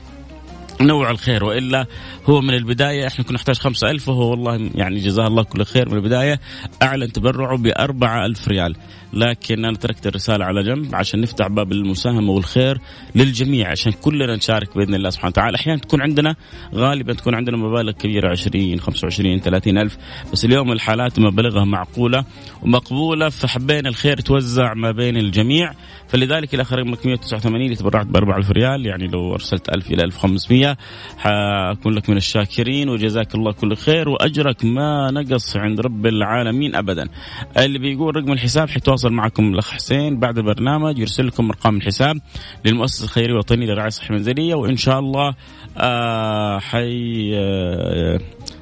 نوع 0.81 1.11
الخير 1.11 1.43
وإلا 1.43 1.85
هو 2.25 2.41
من 2.41 2.53
البداية 2.53 3.07
إحنا 3.07 3.25
كنا 3.25 3.35
نحتاج 3.35 3.55
خمسة 3.55 3.91
ألف 3.91 4.09
وهو 4.09 4.31
والله 4.31 4.69
يعني 4.75 4.99
جزاه 4.99 5.27
الله 5.27 5.43
كل 5.43 5.65
خير 5.65 5.89
من 5.89 5.95
البداية. 5.97 6.39
أعلن 6.81 7.11
تبرعه 7.11 7.57
ب 7.57 8.03
ألف 8.03 8.47
ريال. 8.47 8.75
لكن 9.13 9.65
أنا 9.65 9.77
تركت 9.77 10.07
الرسالة 10.07 10.45
على 10.45 10.63
جنب 10.63 10.95
عشان 10.95 11.21
نفتح 11.21 11.47
باب 11.47 11.71
المساهمة 11.71 12.31
والخير 12.31 12.77
للجميع 13.15 13.71
عشان 13.71 13.91
كلنا 13.91 14.35
نشارك 14.35 14.77
بإذن 14.77 14.95
الله 14.95 15.09
سبحانه 15.09 15.29
وتعالى. 15.29 15.55
أحيانا 15.55 15.79
تكون 15.79 16.01
عندنا 16.01 16.35
غالبا 16.75 17.13
تكون 17.13 17.35
عندنا 17.35 17.57
مبالغ 17.57 17.91
كبيرة 17.91 18.29
20 18.31 18.79
25 18.79 19.39
30 19.39 19.77
ألف. 19.77 19.97
بس 20.33 20.45
اليوم 20.45 20.71
الحالات 20.71 21.19
مبالغها 21.19 21.65
معقولة 21.65 22.25
ومقبولة 22.61 23.29
فحبينا 23.29 23.89
الخير 23.89 24.17
توزع 24.19 24.73
ما 24.73 24.91
بين 24.91 25.17
الجميع. 25.17 25.71
فلذلك 26.07 26.55
الاخ 26.55 26.73
رقمك 26.73 27.05
189 27.05 27.65
اللي 27.65 27.75
تبرعت 27.75 28.05
ب 28.05 28.15
4000 28.15 28.51
ريال 28.51 28.85
يعني 28.85 29.07
لو 29.07 29.33
أرسلت 29.33 29.69
1000 29.69 29.91
إلى 29.91 30.03
1500 30.03 30.68
حأكون 31.17 31.93
لك 31.93 32.09
من 32.09 32.17
الشاكرين 32.17 32.89
وجزاك 32.89 33.35
الله 33.35 33.51
كل 33.51 33.75
خير 33.75 34.09
وأجرك 34.09 34.65
ما 34.65 35.11
نقص 35.11 35.57
عند 35.57 35.79
رب 35.79 36.05
العالمين 36.05 36.75
ابدا. 36.75 37.09
اللي 37.57 37.79
بيقول 37.79 38.15
رقم 38.15 38.31
الحساب 38.31 38.69
حيتواصل 38.69 39.13
معكم 39.13 39.53
الأخ 39.53 39.71
حسين 39.71 40.19
بعد 40.19 40.37
البرنامج 40.37 40.99
يرسل 40.99 41.27
لكم 41.27 41.49
أرقام 41.49 41.77
الحساب 41.77 42.17
للمؤسسة 42.65 43.03
الخيرية 43.03 43.31
الوطنيه 43.33 43.65
للرعايه 43.65 43.87
الصحيه 43.87 44.09
المنزليه 44.09 44.55
وإن 44.55 44.77
شاء 44.77 44.99
الله 44.99 45.35
آه 45.77 46.59
حي 46.59 47.31
آه 47.35 48.19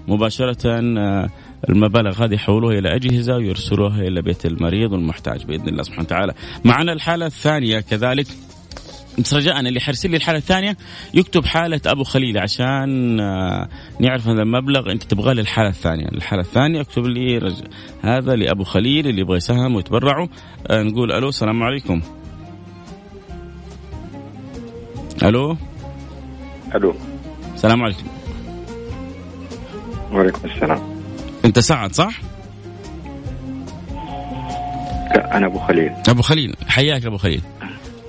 مباشرة 0.07 0.57
آه 0.97 1.29
المبالغ 1.69 2.23
هذه 2.25 2.33
يحولوها 2.33 2.79
إلى 2.79 2.95
أجهزة 2.95 3.35
ويرسلوها 3.35 4.01
إلى 4.01 4.21
بيت 4.21 4.45
المريض 4.45 4.91
والمحتاج 4.91 5.45
بإذن 5.45 5.67
الله 5.67 5.83
سبحانه 5.83 6.03
وتعالى. 6.03 6.33
معنا 6.65 6.93
الحالة 6.93 7.25
الثانية 7.25 7.79
كذلك. 7.79 8.27
بس 9.19 9.33
رجاء 9.33 9.59
اللي 9.59 9.79
حيرسل 9.79 10.09
لي 10.09 10.17
الحالة 10.17 10.37
الثانية. 10.37 10.77
يكتب 11.13 11.45
حالة 11.45 11.81
أبو 11.85 12.03
خليل 12.03 12.37
عشان 12.37 13.19
آه، 13.19 13.69
نعرف 13.99 14.27
هذا 14.27 14.41
المبلغ. 14.41 14.91
أنت 14.91 15.03
تبغاه 15.03 15.33
للحاله 15.33 15.69
الثانية، 15.69 16.07
الحالة 16.07 16.41
الثانية 16.41 16.81
اكتب 16.81 17.05
لي 17.05 17.37
رج... 17.37 17.63
هذا 18.01 18.35
لأبو 18.35 18.63
خليل 18.63 19.07
اللي 19.07 19.21
يبغى 19.21 19.37
يساهم 19.37 19.75
ويتبرعوا 19.75 20.27
آه، 20.67 20.83
نقول 20.83 21.11
ألو 21.11 21.29
السلام 21.29 21.63
عليكم. 21.63 22.01
ألو؟ 25.23 25.57
ألو. 26.75 26.95
السلام 27.53 27.83
عليكم. 27.83 28.07
وعليكم 30.11 30.49
السلام. 30.49 30.79
أنت 31.45 31.59
سعد 31.59 31.93
صح؟ 31.93 32.21
لا 35.15 35.37
أنا 35.37 35.45
أبو 35.45 35.59
خليل. 35.59 35.91
أبو 36.09 36.21
خليل. 36.21 36.55
حياك 36.67 37.05
أبو 37.05 37.17
خليل. 37.17 37.41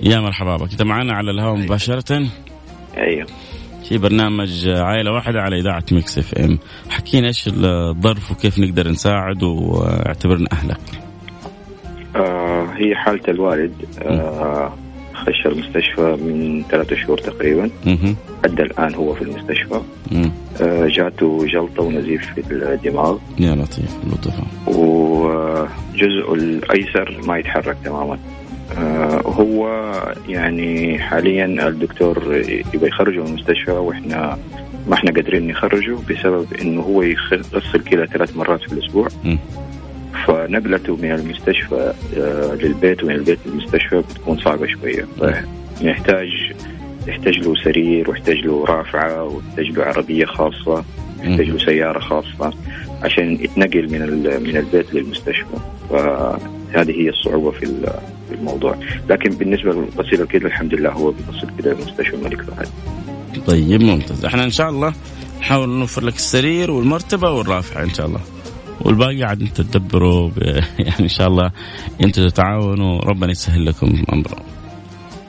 يا 0.00 0.20
مرحبا 0.20 0.56
بك. 0.56 0.72
إنت 0.72 0.82
معنا 0.82 1.12
على 1.12 1.30
الهواء 1.30 1.54
أيوه. 1.54 1.64
مباشرة؟ 1.64 2.28
أيوه. 2.96 3.26
في 3.88 3.98
برنامج 3.98 4.68
عائلة 4.68 5.12
واحدة 5.12 5.40
على 5.40 5.60
إذاعة 5.60 5.84
Mix 5.92 6.18
FM. 6.18 6.58
حكينا 6.90 7.26
إيش 7.26 7.48
الظرف 7.48 8.30
وكيف 8.30 8.58
نقدر 8.58 8.88
نساعد 8.88 9.42
واعتبرنا 9.42 10.48
أهلك. 10.52 10.80
آه 12.16 12.66
هي 12.76 12.94
حالة 12.94 13.22
الوالد 13.28 13.72
آه 14.02 14.74
خش 15.14 15.46
المستشفى 15.46 16.16
من 16.20 16.62
ثلاثة 16.70 16.96
شهور 16.96 17.18
تقريبا. 17.18 17.70
أدى 18.44 18.62
الآن 18.62 18.94
هو 18.94 19.14
في 19.14 19.22
المستشفى. 19.22 19.80
آه 20.60 20.86
جاته 20.86 21.46
جلطة 21.46 21.82
ونزيف 21.82 22.34
في 22.34 22.40
الدماغ. 22.52 23.18
يا 23.38 23.54
لطيف 23.54 23.96
لطفة 24.06 24.44
وجزء 24.66 26.34
الأيسر 26.34 27.20
ما 27.26 27.38
يتحرك 27.38 27.76
تماما. 27.84 28.14
آه 28.14 28.18
هو 29.26 29.68
يعني 30.28 30.98
حاليا 30.98 31.68
الدكتور 31.68 32.34
يبغى 32.74 32.88
يخرجه 32.88 33.20
من 33.20 33.26
المستشفى 33.26 33.70
وإحنا 33.70 34.38
ما 34.88 34.94
إحنا 34.94 35.10
قادرين 35.10 35.46
نخرجه 35.48 35.96
بسبب 36.10 36.46
إنه 36.62 36.80
هو 36.82 37.02
يغسل 37.02 37.80
كلى 37.90 38.06
ثلاث 38.06 38.36
مرات 38.36 38.60
في 38.60 38.72
الأسبوع. 38.72 39.08
فنقلته 40.26 40.96
من 40.96 41.12
المستشفى 41.12 41.92
آه، 42.16 42.54
للبيت 42.54 43.02
ومن 43.04 43.14
البيت 43.14 43.38
للمستشفى 43.46 43.96
بتكون 43.98 44.38
صعبة 44.38 44.66
شوية. 44.66 45.04
فيحتاج 45.80 46.28
يحتاج 47.06 47.38
له 47.38 47.54
سرير 47.64 48.10
ويحتاج 48.10 48.36
له 48.36 48.64
رافعة 48.64 49.24
ويحتاج 49.24 49.66
له 49.78 49.84
عربية 49.84 50.24
خاصة 50.24 50.84
يحتاج 51.22 51.48
له 51.50 51.58
سيارة 51.58 51.98
خاصة 51.98 52.52
عشان 53.02 53.32
يتنقل 53.32 53.92
من 53.92 54.00
من 54.42 54.56
البيت 54.56 54.94
للمستشفى. 54.94 55.56
فهذه 55.90 56.90
هي 56.90 57.08
الصعوبة 57.08 57.50
في 57.50 57.62
الموضوع. 58.32 58.78
لكن 59.10 59.30
بالنسبة 59.30 59.72
لغسيل 59.72 60.22
الكلى 60.22 60.46
الحمد 60.46 60.74
لله 60.74 60.90
هو 60.90 61.10
بيغسل 61.10 61.48
كده 61.58 61.74
مستشفى 61.74 62.16
الملك 62.16 62.42
فهد 62.42 62.68
طيب 63.46 63.82
ممتاز. 63.82 64.24
إحنا 64.24 64.44
إن 64.44 64.50
شاء 64.50 64.70
الله 64.70 64.92
نحاول 65.40 65.68
نوفر 65.68 66.04
لك 66.04 66.16
السرير 66.16 66.70
والمرتبة 66.70 67.30
والرافعة 67.30 67.82
إن 67.82 67.94
شاء 67.94 68.06
الله. 68.06 68.20
والباقي 68.80 69.22
عاد 69.22 69.42
أنت 69.42 69.60
تدبروا 69.60 70.30
يعني 70.78 71.00
إن 71.00 71.08
شاء 71.08 71.28
الله 71.28 71.50
أنتم 72.04 72.28
تتعاونوا 72.28 73.00
ربنا 73.00 73.30
يسهل 73.30 73.66
لكم 73.66 74.04
امره 74.12 74.36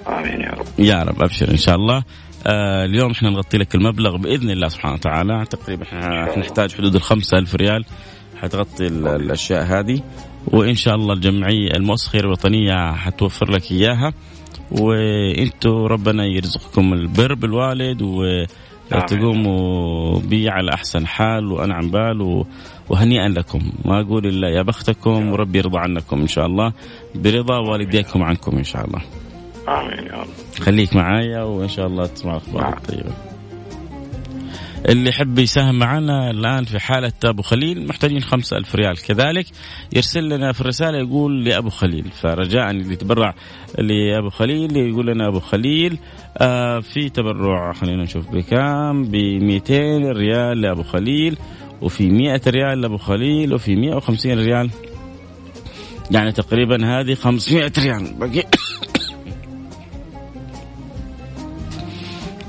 آمين 0.08 0.42
يا 0.42 0.52
رب. 0.52 0.66
يا 0.80 1.04
رب 1.04 1.22
أبشر 1.22 1.52
إن 1.52 1.58
شاء 1.58 1.76
الله. 1.76 2.04
آه 2.48 2.86
اليوم 2.86 3.12
إحنا 3.12 3.30
نغطي 3.30 3.58
لك 3.58 3.76
المبلغ 3.76 4.18
بإذن 4.18 4.50
الله 4.50 4.68
سبحانه 4.68 4.94
وتعالى. 4.94 5.46
تقريبا 5.50 5.84
إحنا 5.84 6.40
نحتاج 6.40 6.76
حدود 6.76 6.96
ال 6.96 7.02
ألف 7.34 7.56
ريال. 7.56 7.86
حتغطي 8.42 8.88
الأشياء 8.88 9.64
هذه. 9.64 10.02
وإن 10.48 10.76
شاء 10.76 10.96
الله 10.96 11.14
الجمعية 11.14 11.72
المؤسسة 11.76 12.20
الوطنية 12.20 12.92
حتوفر 12.92 13.52
لك 13.52 13.72
إياها. 13.72 14.14
وأنتم 14.72 15.70
ربنا 15.70 16.26
يرزقكم 16.26 16.94
البر 16.94 17.34
بالوالد 17.34 18.02
وتقوموا 18.92 20.20
بي 20.20 20.50
على 20.50 20.74
أحسن 20.74 21.08
حال 21.08 21.52
وأنعم 21.52 21.92
بال 21.92 22.46
وهنيئا 22.90 23.28
لكم. 23.28 23.72
ما 23.86 24.02
أقول 24.02 24.28
إلا 24.28 24.50
يا 24.50 24.62
بختكم 24.62 25.32
وربي 25.32 25.58
يرضى 25.58 25.78
عنكم 25.78 26.22
إن 26.22 26.28
شاء 26.28 26.46
الله. 26.46 26.74
برضا 27.16 27.58
والديكم 27.58 28.24
عنكم 28.24 28.58
إن 28.58 28.64
شاء 28.64 28.86
الله. 28.86 29.02
آمين 29.68 30.06
يا 30.08 30.14
رب. 30.14 30.28
خليك 30.60 30.96
معايا 30.96 31.44
وإن 31.44 31.68
شاء 31.68 31.88
الله 31.88 32.06
تسمع 32.06 32.38
أخبار 32.38 32.62
نعم. 32.62 32.74
طيبه 32.74 33.29
اللي 34.86 35.10
يحب 35.10 35.40
يساهم 35.40 35.80
معنا 35.80 36.32
الآن 36.32 36.66
في 36.66 36.80
حالة 36.80 37.12
أبو 37.26 37.42
خليل 37.42 37.88
محتاجين 37.88 38.22
خمسة 38.22 38.58
ألف 38.58 38.76
ريال. 38.76 39.02
كذلك 39.02 39.46
يرسل 39.96 40.30
لنا 40.30 40.52
في 40.52 40.62
الرسالة 40.62 40.98
يقول 40.98 41.46
لأبو 41.46 41.70
خليل. 41.70 42.06
فرجاء 42.22 42.72
اللي 42.72 42.94
يتبرع 42.94 43.36
لأبو 43.78 44.30
خليل 44.30 44.78
يقول 44.78 45.08
لنا 45.08 45.28
أبو 45.28 45.40
خليل 45.40 45.98
آه 46.38 46.80
في 46.80 47.10
تبرع 47.10 47.74
خلينا 47.74 48.04
نشوف 48.04 48.30
بكام؟ 48.32 49.04
ب 49.04 49.16
200 49.16 49.74
ريال 50.12 50.62
لأبو 50.62 50.84
خليل 50.84 51.38
وفي 51.82 52.10
100 52.10 52.42
ريال 52.48 52.82
لأبو 52.82 52.98
خليل 52.98 53.54
وفي 53.54 53.76
150 53.76 54.40
ريال. 54.40 54.70
يعني 56.12 56.32
تقريبا 56.32 57.00
هذه 57.00 57.14
500 57.14 57.72
ريال. 57.78 58.14
باقي 58.14 58.44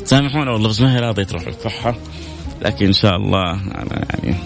سامحونا 0.04 0.50
والله 0.50 0.68
بس 0.68 0.80
ما 0.80 0.96
هي 0.96 1.00
راضية 1.00 1.22
تروح 1.22 1.46
الكحه 1.46 1.94
لكن 2.62 2.86
إن 2.86 2.92
شاء 2.92 3.16
الله 3.16 3.52
أنا 3.52 4.06
يعني 4.22 4.36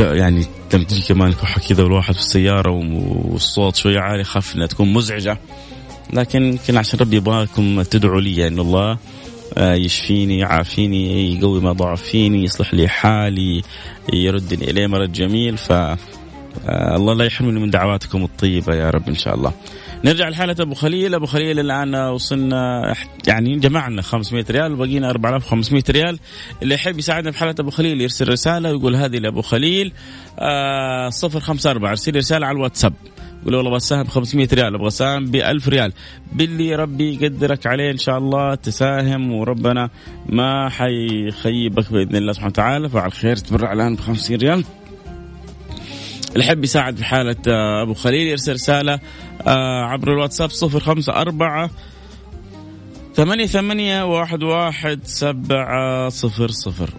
يعني 0.00 0.46
تمتلي 0.70 1.02
كمان 1.02 1.32
كحة 1.32 1.60
كذا 1.68 1.82
والواحد 1.82 2.14
في 2.14 2.20
السيارة 2.20 2.70
والصوت 2.70 3.76
شوية 3.76 3.98
عالي 3.98 4.24
خاف 4.24 4.56
إنها 4.56 4.66
تكون 4.66 4.92
مزعجة. 4.92 5.38
لكن 6.12 6.42
يمكن 6.42 6.76
عشان 6.76 6.98
ربي 6.98 7.16
يبغاكم 7.16 7.82
تدعوا 7.82 8.20
لي 8.20 8.46
ان 8.46 8.58
الله 8.58 8.98
آه، 9.56 9.74
يشفيني 9.74 10.38
يعافيني 10.38 11.34
يقوي 11.34 11.60
ما 11.60 11.72
ضعف 11.72 12.02
فيني 12.02 12.44
يصلح 12.44 12.74
لي 12.74 12.88
حالي 12.88 13.62
يردني 14.12 14.70
إليه 14.70 14.86
مرد 14.86 15.12
جميل 15.12 15.56
ف 15.56 15.72
آه، 16.68 16.96
الله 16.96 17.14
لا 17.14 17.24
يحرمني 17.24 17.60
من 17.60 17.70
دعواتكم 17.70 18.24
الطيبة 18.24 18.74
يا 18.74 18.90
رب 18.90 19.08
إن 19.08 19.14
شاء 19.14 19.34
الله. 19.34 19.52
نرجع 20.04 20.28
لحالة 20.28 20.56
أبو 20.60 20.74
خليل. 20.74 21.14
أبو 21.14 21.26
خليل 21.26 21.60
الآن 21.60 21.94
وصلنا 21.94 22.94
يعني 23.26 23.58
جمعنا 23.58 24.02
500 24.02 24.44
ريال 24.50 24.72
وبقينا 24.72 25.10
4500 25.10 25.82
ريال. 25.90 26.18
اللي 26.62 26.74
يحب 26.74 26.98
يساعدنا 26.98 27.30
في 27.30 27.38
حالة 27.38 27.54
أبو 27.60 27.70
خليل 27.70 28.00
يرسل 28.00 28.28
رسالة 28.28 28.72
ويقول 28.72 28.96
هذه 28.96 29.18
لأبو 29.18 29.42
خليل 29.42 29.92
آه 30.38 31.08
صفر 31.08 31.40
خمسة 31.40 31.70
أربعة. 31.70 31.90
ارسل 31.90 32.16
رسالة 32.16 32.46
على 32.46 32.56
الواتساب. 32.56 32.94
يقول 33.42 33.54
والله 33.54 33.70
بساهم 33.70 34.02
ب 34.02 34.08
500 34.08 34.48
ريال 34.52 34.74
أبغى 34.74 34.88
اساهم 34.88 35.24
ب 35.24 35.36
1000 35.36 35.68
ريال. 35.68 35.92
باللي 36.32 36.74
ربي 36.74 37.14
يقدرك 37.14 37.66
عليه 37.66 37.90
إن 37.90 37.98
شاء 37.98 38.18
الله 38.18 38.54
تساهم 38.54 39.32
وربنا 39.32 39.90
ما 40.26 40.68
حيخيبك 40.68 41.92
بإذن 41.92 42.16
الله 42.16 42.32
سبحانه 42.32 42.50
وتعالى. 42.50 42.88
فعلى 42.88 43.06
الخير 43.06 43.36
تبرع 43.36 43.72
الآن 43.72 43.94
ب 43.94 44.00
50 44.00 44.36
ريال. 44.36 44.64
اللي 46.32 46.44
يحب 46.44 46.64
يساعد 46.64 46.96
في 46.96 47.04
حالة 47.04 47.36
آه، 47.48 47.82
أبو 47.82 47.94
خليل 47.94 48.28
يرسل 48.28 48.52
رسالة 48.52 48.98
آه، 49.46 49.84
عبر 49.84 50.12
الواتساب 50.12 50.50
صفر 50.50 50.80
خمسة 50.80 51.12
أربعة 51.12 51.70
ثمانية 53.14 53.46
ثمانية 53.46 54.02
واحد 54.02 54.42
واحد 54.42 55.00
سبعة 55.04 56.08
صفر 56.08 56.48
صفر 56.48 56.90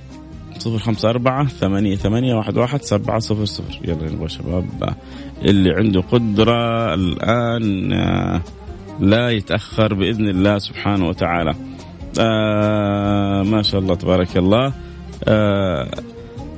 صفر 0.60 0.78
خمسة 0.78 1.10
أربعة 1.10 1.48
ثمانية 1.48 1.96
ثمانية 1.96 2.36
واحد 2.36 2.58
واحد 2.58 2.82
سبعة 2.82 3.19
صفر 3.19 3.46
صفر. 3.46 3.80
يلا 3.84 4.12
نبغى 4.12 4.30
شباب 4.30 4.96
اللي 5.41 5.72
عنده 5.72 6.02
قدرة 6.02 6.93
الآن 6.93 7.93
آه، 7.93 8.41
لا 9.00 9.30
يتأخر 9.30 9.93
بإذن 9.93 10.28
الله 10.28 10.58
سبحانه 10.58 11.08
وتعالى. 11.08 11.54
آه 12.19 13.43
ما 13.43 13.62
شاء 13.62 13.82
الله 13.82 13.96
تبارك 13.96 14.38
الله. 14.38 14.74
آه 15.28 15.89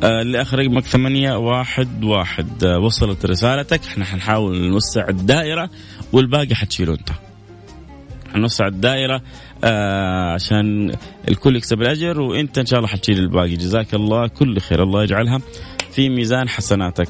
آه، 0.04 0.22
اللي 0.22 0.42
اخر 0.42 0.60
رقمك 0.60 0.84
ثمانية 0.86 1.38
واحد 1.38 2.04
واحد. 2.04 2.64
آه، 2.64 2.80
وصلت 2.80 3.26
رسالتك. 3.26 3.86
إحنا 3.86 4.06
حنحاول 4.06 4.70
نوسع 4.70 5.10
الدائرة 5.10 5.70
والباقي 6.14 6.56
حتشيله 6.56 6.94
أنت. 6.94 7.10
حنوسع 8.34 8.68
الدائرة 8.68 9.22
آه 9.64 10.34
عشان 10.34 10.96
الكل 11.28 11.56
يكسب 11.56 11.82
الأجر 11.82 12.22
وأنت 12.22 12.58
إن 12.58 12.66
شاء 12.66 12.80
الله 12.80 12.90
حتشيل 12.90 13.20
الباقي. 13.20 13.56
جزاك 13.56 13.94
الله. 13.94 14.28
كل 14.28 14.60
خير. 14.60 14.84
الله 14.84 15.04
يجعلها 15.04 15.42
في 15.92 16.10
ميزان 16.10 16.50
حسناتك. 16.50 17.10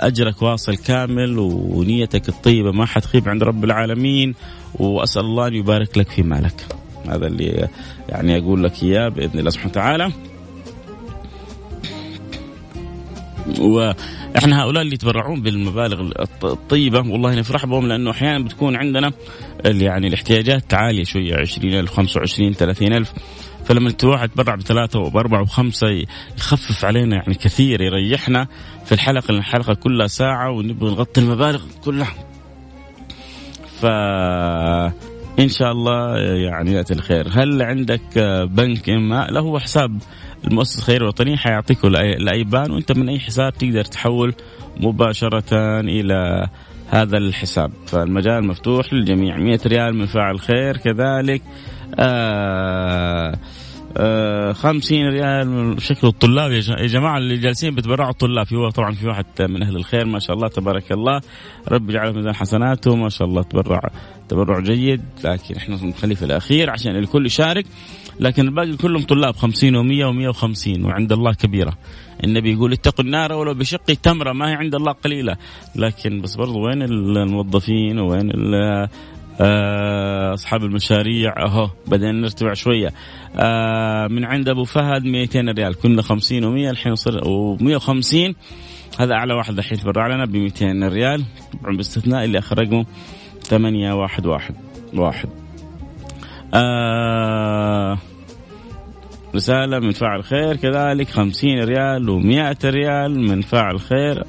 أجرك 0.00 0.42
واصل 0.42 0.76
كامل 0.76 1.38
ونيتك 1.38 2.28
الطيبة 2.28 2.72
ما 2.72 2.86
حتخيب 2.86 3.28
عند 3.28 3.42
رب 3.42 3.64
العالمين. 3.64 4.34
وأسأل 4.74 5.22
الله 5.22 5.46
أن 5.46 5.54
يبارك 5.54 5.98
لك 5.98 6.08
في 6.08 6.22
مالك. 6.22 6.66
هذا 7.08 7.26
اللي 7.26 7.68
يعني 8.08 8.38
أقول 8.38 8.64
لك 8.64 8.82
إياه 8.82 9.08
بإذن 9.08 9.38
الله 9.38 9.50
سبحانه 9.50 9.70
وتعالى. 9.70 10.12
وإحنا 13.58 14.62
هؤلاء 14.62 14.82
اللي 14.82 14.94
يتبرعون 14.94 15.42
بالمبالغ 15.42 16.10
الطيبة 16.44 16.98
والله 16.98 17.34
نفرح 17.34 17.66
بهم 17.66 17.88
لأنه 17.88 18.10
أحيانا 18.10 18.44
بتكون 18.44 18.76
عندنا 18.76 19.12
يعني 19.64 20.06
الاحتياجات 20.06 20.74
عالية 20.74 21.04
شوية 21.04 21.36
20000 21.36 21.90
25 21.90 22.52
30000 22.52 23.12
فلما 23.64 23.92
الواحد 24.02 24.30
يتبرع 24.30 24.54
بثلاثة 24.54 24.98
وبأربعة 25.00 25.42
وخمسة 25.42 25.86
يخفف 26.38 26.84
علينا 26.84 27.16
يعني 27.16 27.34
كثير 27.34 27.82
يريحنا 27.82 28.46
في 28.84 28.92
الحلقة 28.92 29.30
الحلقة 29.30 29.74
كلها 29.74 30.06
ساعة 30.06 30.50
ونبغى 30.50 30.90
نغطي 30.90 31.20
المبالغ 31.20 31.62
كلها. 31.84 32.14
ف 33.80 33.86
إن 35.38 35.48
شاء 35.48 35.72
الله 35.72 36.18
يعني 36.18 36.72
يأتي 36.72 36.94
الخير. 36.94 37.28
هل 37.32 37.62
عندك 37.62 38.18
بنك 38.50 38.90
اما 38.90 39.38
هو 39.38 39.58
حساب 39.58 39.98
المؤسسة 40.44 40.78
الخيريه 40.78 41.02
الوطنيه 41.02 41.36
حيعطيك 41.36 41.84
الأيبان 41.84 42.70
وأنت 42.70 42.92
من 42.92 43.08
أي 43.08 43.18
حساب 43.18 43.52
تقدر 43.52 43.84
تحول 43.84 44.34
مباشرة 44.80 45.80
إلى 45.80 46.48
هذا 46.90 47.18
الحساب. 47.18 47.70
فالمجال 47.86 48.46
مفتوح 48.46 48.92
للجميع. 48.92 49.36
100 49.36 49.58
ريال 49.66 49.94
من 49.94 50.06
فاعل 50.06 50.40
خير 50.40 50.76
كذلك 50.76 51.42
آه 51.98 53.06
آه 53.28 53.38
50 54.52 55.08
ريال 55.08 55.48
من 55.48 55.78
شكل 55.78 56.06
الطلاب 56.06 56.52
يا 56.52 56.86
جماعة 56.86 57.18
اللي 57.18 57.36
جالسين 57.36 57.74
بتبرعوا 57.74 58.10
الطلاب. 58.10 58.46
في 58.46 58.70
طبعا 58.74 58.92
في 58.92 59.06
واحد 59.06 59.24
من 59.40 59.62
أهل 59.62 59.76
الخير 59.76 60.04
ما 60.04 60.18
شاء 60.18 60.36
الله 60.36 60.48
تبارك 60.48 60.92
الله. 60.92 61.20
رب 61.68 61.90
يجعله 61.90 62.12
ميزان 62.12 62.34
حسناته 62.34 62.96
ما 62.96 63.08
شاء 63.08 63.28
الله 63.28 63.42
تبرع 63.42 63.80
تبرع 64.28 64.60
جيد. 64.60 65.02
لكن 65.24 65.54
إحنا 65.56 65.76
نخليه 65.84 66.14
في 66.14 66.24
الأخير 66.24 66.70
عشان 66.70 66.96
الكل 66.96 67.26
يشارك. 67.26 67.66
لكن 68.20 68.48
الباقي 68.48 68.76
كلهم 68.76 69.02
طلاب 69.02 69.36
50 69.36 69.72
و100 69.72 70.34
و150 70.34 70.84
وعند 70.84 71.12
الله 71.12 71.32
كبيرة. 71.32 71.72
النبي 72.24 72.52
يقول 72.52 72.72
اتقوا 72.72 73.04
النار 73.04 73.32
ولو 73.32 73.54
بشق 73.54 73.84
تمرة 73.84 74.32
ما 74.32 74.50
هي 74.50 74.54
عند 74.54 74.74
الله 74.74 74.92
قليلة. 74.92 75.36
لكن 75.76 76.20
بس 76.20 76.36
برضو 76.36 76.66
وين 76.66 76.82
الموظفين 76.82 77.98
وين 77.98 78.30
آه، 78.54 78.88
أصحاب 80.34 80.64
المشاريع. 80.64 81.34
أهو 81.46 81.70
بدينا 81.86 82.12
نرتفع 82.12 82.52
شوية. 82.52 82.92
آه 83.36 84.06
من 84.06 84.24
عند 84.24 84.48
أبو 84.48 84.64
فهد 84.64 85.04
200 85.04 85.40
ريال. 85.40 85.74
كنا 85.74 86.02
50 86.02 86.42
و100 86.42 86.70
الحين 86.70 86.92
وصل 86.92 87.20
و150 87.20 88.34
هذا 89.00 89.14
أعلى 89.14 89.34
واحد 89.34 89.58
الحين 89.58 89.78
تبرع 89.78 90.06
لنا 90.14 90.24
ب 90.24 90.36
200 90.36 90.88
ريال. 90.88 91.24
طبعا 91.62 91.76
باستثناء 91.76 92.24
اللي 92.24 92.38
أخر 92.38 92.58
رقمه 92.58 92.86
8 93.42 93.92
واحد. 93.92 94.26
آه 96.54 97.98
رسالة 99.34 99.78
من 99.78 99.90
فاعل 99.90 100.24
خير 100.24 100.56
كذلك 100.56 101.08
خمسين 101.08 101.64
ريال 101.64 102.08
ومئة 102.08 102.56
ريال 102.64 103.20
من 103.20 103.40
فاعل 103.40 103.80
خير. 103.80 104.24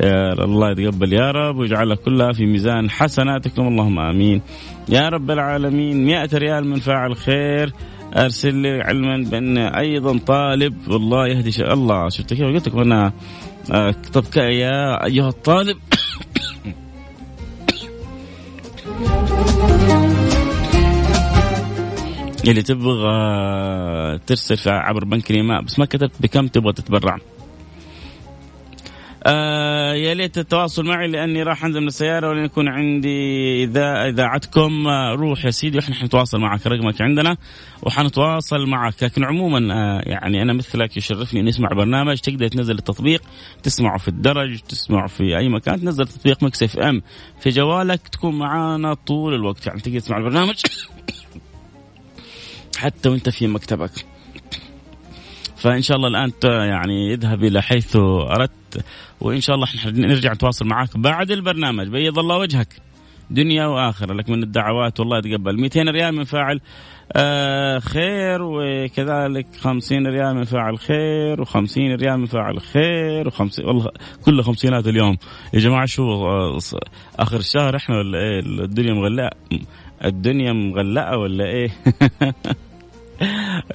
الله 0.00 0.70
يتقبل. 0.70 1.12
يا 1.12 1.30
رب 1.30 1.56
ويجعلها 1.56 1.96
كلها 1.96 2.32
في 2.32 2.46
ميزان 2.46 2.90
حسناتكم 2.90 3.68
اللهم 3.68 3.98
آمين. 3.98 4.42
يا 4.88 5.08
رب 5.08 5.30
العالمين 5.30 6.04
مئة 6.04 6.38
ريال 6.38 6.66
من 6.66 6.80
فاعل 6.80 7.16
خير 7.16 7.72
أرسل 8.16 8.54
لي 8.54 8.80
علما 8.82 9.30
بأن 9.30 9.58
أيضا 9.58 10.18
طالب. 10.18 10.88
والله 10.88 11.26
يهدي 11.28 11.52
شيء. 11.52 11.72
الله 11.72 12.08
شفت 12.08 12.34
كيف 12.34 12.42
قلت 12.42 12.68
لكم 12.68 12.80
أنا؟ 12.80 13.12
آه، 13.72 13.94
طب 14.12 14.24
يا 14.36 15.04
أيها 15.04 15.28
الطالب. 15.28 15.76
اللي 22.48 22.62
تبغى 22.62 24.18
ترسل 24.26 24.70
عبر 24.70 25.04
بنك 25.04 25.30
نيماء 25.30 25.62
بس 25.62 25.78
ما 25.78 25.84
كتبت 25.84 26.12
بكم 26.20 26.46
تبغى 26.46 26.72
تتبرع. 26.72 27.18
آه 29.26 29.94
يا 29.94 30.14
ليت 30.14 30.38
التواصل 30.38 30.84
معي 30.84 31.08
لأني 31.08 31.42
راح 31.42 31.64
أنزل 31.64 31.80
من 31.80 31.86
السيارة 31.86 32.28
ولن 32.28 32.44
يكون 32.44 32.68
عندي 32.68 33.64
اذا 33.64 34.08
إذاعتكم 34.08 34.86
آه 34.86 35.14
روح 35.14 35.44
يا 35.44 35.50
سيدي 35.50 35.78
وإحنا 35.78 35.94
حنتواصل 35.94 36.40
معك 36.40 36.66
رقمك 36.66 37.02
عندنا 37.02 37.36
وحنتواصل 37.82 38.66
معك. 38.66 39.02
لكن 39.02 39.24
عموما 39.24 39.74
آه 39.74 40.02
يعني 40.06 40.42
أنا 40.42 40.52
مثلك 40.52 40.96
يشرفني 40.96 41.40
أني 41.40 41.50
أسمع 41.50 41.68
برنامج 41.68 42.18
تقدر 42.18 42.48
تنزل 42.48 42.78
التطبيق 42.78 43.22
تسمعه 43.62 43.98
في 43.98 44.08
الدرج 44.08 44.58
تسمعه 44.58 45.06
في 45.06 45.38
أي 45.38 45.48
مكان 45.48 45.80
تنزل 45.80 46.06
تطبيق 46.06 46.42
Mix 46.42 46.62
FM 46.62 47.02
في 47.40 47.50
جوالك 47.50 48.08
تكون 48.08 48.38
معانا 48.38 48.94
طول 48.94 49.34
الوقت. 49.34 49.66
يعني 49.66 49.80
تقدر 49.80 50.00
تسمع 50.00 50.18
البرنامج 50.18 50.56
حتى 52.78 53.08
وأنت 53.08 53.28
في 53.28 53.46
مكتبك. 53.46 53.90
فإن 55.60 55.82
شاء 55.82 55.96
الله 55.96 56.08
الآن 56.08 56.32
يعني 56.44 57.14
اذهب 57.14 57.44
إلى 57.44 57.62
حيث 57.62 57.96
أردت 57.96 58.84
وإن 59.20 59.40
شاء 59.40 59.56
الله 59.56 59.66
نرجع 59.86 60.32
نتواصل 60.32 60.66
معك 60.66 60.96
بعد 60.96 61.30
البرنامج. 61.30 61.88
بيض 61.88 62.18
الله 62.18 62.38
وجهك. 62.38 62.68
دنيا 63.30 63.66
وآخرة 63.66 64.14
لك 64.14 64.30
من 64.30 64.42
الدعوات 64.42 65.00
والله 65.00 65.18
يتقبل. 65.18 65.60
200 65.60 65.82
ريال 65.82 66.14
من 66.14 66.24
فاعل 66.24 66.60
آه 67.12 67.78
خير 67.78 68.42
وكذلك 68.42 69.46
50 69.60 70.06
ريال 70.06 70.34
من 70.34 70.44
فاعل 70.44 70.78
خير 70.78 71.44
و50 71.44 71.76
ريال 71.76 72.18
من 72.18 72.26
فاعل 72.26 72.60
خير 72.60 73.30
و50 73.30 73.64
والله 73.64 73.90
كله 74.24 74.42
خمسينات 74.42 74.86
اليوم. 74.86 75.16
يا 75.54 75.58
جماعة 75.58 75.86
شو 75.86 76.02
آه، 76.26 76.58
آخر 77.18 77.36
الشهر 77.36 77.76
إحنا 77.76 77.98
ولا 77.98 78.18
إيه؟ 78.18 78.40
الدنيا 78.40 78.94
مغلقة. 78.94 79.30
الدنيا 80.04 80.52
مغلقة 80.52 81.18
ولا 81.18 81.44
إيه؟ 81.44 81.70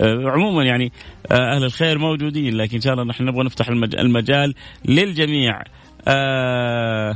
عموما 0.02 0.64
يعني 0.64 0.92
آه، 1.32 1.56
أهل 1.56 1.64
الخير 1.64 1.98
موجودين 1.98 2.58
لكن 2.58 2.76
إن 2.76 2.82
شاء 2.82 2.94
الله 2.94 3.04
نحن 3.04 3.24
نبغى 3.24 3.44
نفتح 3.44 3.70
المجال 3.70 4.54
للجميع. 4.86 5.62
آه 6.08 7.16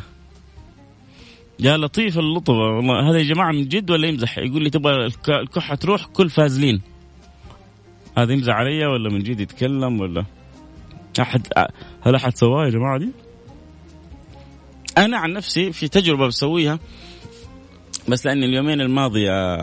يا 1.60 1.78
لطيف 1.78 2.20
اللطف 2.20 2.54
والله 2.54 3.10
هذا 3.10 3.18
يا 3.18 3.24
جماعة 3.24 3.52
من 3.52 3.68
جد 3.68 3.92
ولا 3.92 4.08
يمزح؟ 4.08 4.38
يقول 4.38 4.64
لي 4.64 4.70
تبغى 4.70 5.06
الكحة 5.30 5.76
تروح 5.76 6.06
كل 6.06 6.30
فازلين. 6.30 6.82
هذا 8.18 8.34
يمزح 8.34 8.54
علي 8.54 8.86
ولا 8.86 9.10
من 9.10 9.20
جد 9.20 9.40
يتكلم 9.40 10.02
ولا؟ 10.02 10.26
أحد 11.22 11.48
هل 12.02 12.16
أحد 12.16 12.38
سواها 12.38 12.66
يا 12.66 12.70
جماعة 12.70 12.98
دي؟ 13.00 13.10
أنا 14.98 15.18
عن 15.18 15.34
نفسي 15.34 15.72
في 15.72 15.88
تجربة 15.88 16.28
بسويها 16.28 16.80
بس 18.08 18.26
لاني 18.26 18.46
اليومين 18.46 18.82
الماضيه 18.82 19.58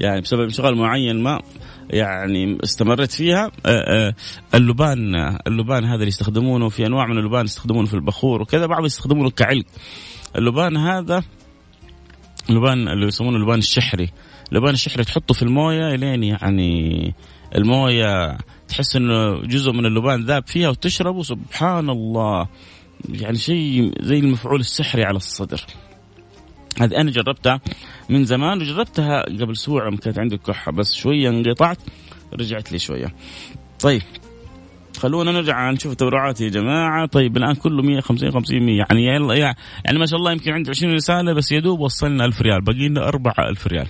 يعني 0.00 0.20
بسبب 0.20 0.40
انشغال 0.40 0.76
معين 0.76 1.22
ما 1.22 1.42
يعني 1.90 2.58
استمرت 2.64 3.12
فيها. 3.12 3.50
آه، 3.66 4.08
آه، 4.08 4.14
اللبان 4.54 5.14
اللبان 5.46 5.84
هذا 5.84 5.94
اللي 5.94 6.08
يستخدمونه 6.08 6.68
في 6.68 6.86
أنواع 6.86 7.06
من 7.06 7.18
اللبان 7.18 7.44
يستخدمونه 7.44 7.86
في 7.86 7.94
البخور 7.94 8.42
وكذا 8.42 8.66
بعض 8.66 8.84
يستخدمونه 8.84 9.30
كعلق. 9.30 9.64
اللبان 10.36 10.76
هذا 10.76 11.22
اللبان 12.50 12.88
اللي 12.88 13.06
يسمونه 13.06 13.36
اللبان 13.36 13.58
الشحري. 13.58 14.10
اللبان 14.52 14.74
الشحري 14.74 15.04
تحطه 15.04 15.34
في 15.34 15.42
الموية 15.42 15.96
لين 15.96 16.22
يعني 16.22 17.14
الموية 17.54 18.38
تحس 18.68 18.96
إنه 18.96 19.40
جزء 19.40 19.72
من 19.72 19.86
اللبان 19.86 20.24
ذاب 20.24 20.46
فيها 20.46 20.68
وتشربه 20.68 21.22
سبحان 21.22 21.90
الله. 21.90 22.48
يعني 23.08 23.38
شيء 23.38 23.92
زي 24.00 24.18
المفعول 24.18 24.60
السحري 24.60 25.04
على 25.04 25.16
الصدر. 25.16 25.60
هذه 26.80 26.96
أنا 26.96 27.10
جربتها 27.10 27.60
من 28.08 28.24
زمان 28.24 28.60
وجربتها 28.60 29.22
قبل 29.22 29.52
أسبوع 29.52 29.90
كانت 29.90 30.18
عندي 30.18 30.36
كحة 30.36 30.72
بس 30.72 30.94
شوية 30.94 31.28
انقطعت 31.28 31.78
رجعت 32.34 32.72
لي 32.72 32.78
شوية. 32.78 33.14
طيب 33.80 34.02
خلونا 34.98 35.32
نرجع 35.32 35.70
نشوف 35.70 35.92
التبرعات 35.92 36.40
يا 36.40 36.48
جماعة. 36.48 37.06
طيب 37.06 37.36
الآن 37.36 37.54
كله 37.54 37.82
150 37.82 38.30
50 38.30 38.66
100 38.66 38.76
يعني 38.76 39.06
يلا 39.06 39.34
يعني 39.34 39.98
ما 39.98 40.06
شاء 40.06 40.18
الله 40.18 40.32
يمكن 40.32 40.52
عندي 40.52 40.70
20 40.70 40.94
رسالة 40.94 41.32
بس 41.32 41.52
يا 41.52 41.60
دوب 41.60 41.80
وصلنا 41.80 42.24
1000 42.24 42.42
ريال 42.42 42.60
باقي 42.60 42.88
لنا 42.88 43.08
4000 43.08 43.66
ريال. 43.66 43.88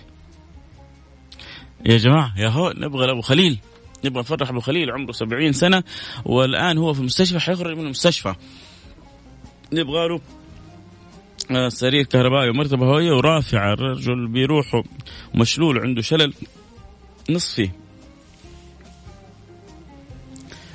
يا 1.87 1.96
جماعة 1.96 2.35
يا 2.38 2.48
هو 2.48 2.74
نبغى 2.77 3.11
ابو 3.11 3.20
خليل. 3.20 3.59
نبغى 4.05 4.20
نفرح 4.20 4.48
أبو 4.48 4.61
خليل 4.61 4.90
عمره 4.90 5.12
70 5.12 5.53
سنة 5.53 5.83
والآن 6.24 6.79
هو 6.79 6.92
في 6.92 7.01
المستشفى 7.01 7.40
حيخرج 7.40 7.77
من 7.77 7.85
المستشفى. 7.85 8.35
نبغى 9.72 10.09
له 10.09 10.20
سرير 11.68 12.03
كهربائي 12.03 12.51
ومرتبة 12.51 12.87
هوية 12.87 13.12
ورافعة. 13.12 13.72
الرجل 13.72 14.29
بيروح 14.29 14.83
مشلول 15.35 15.79
عنده 15.79 16.03
شلل 16.03 16.35
نصفي. 17.31 17.70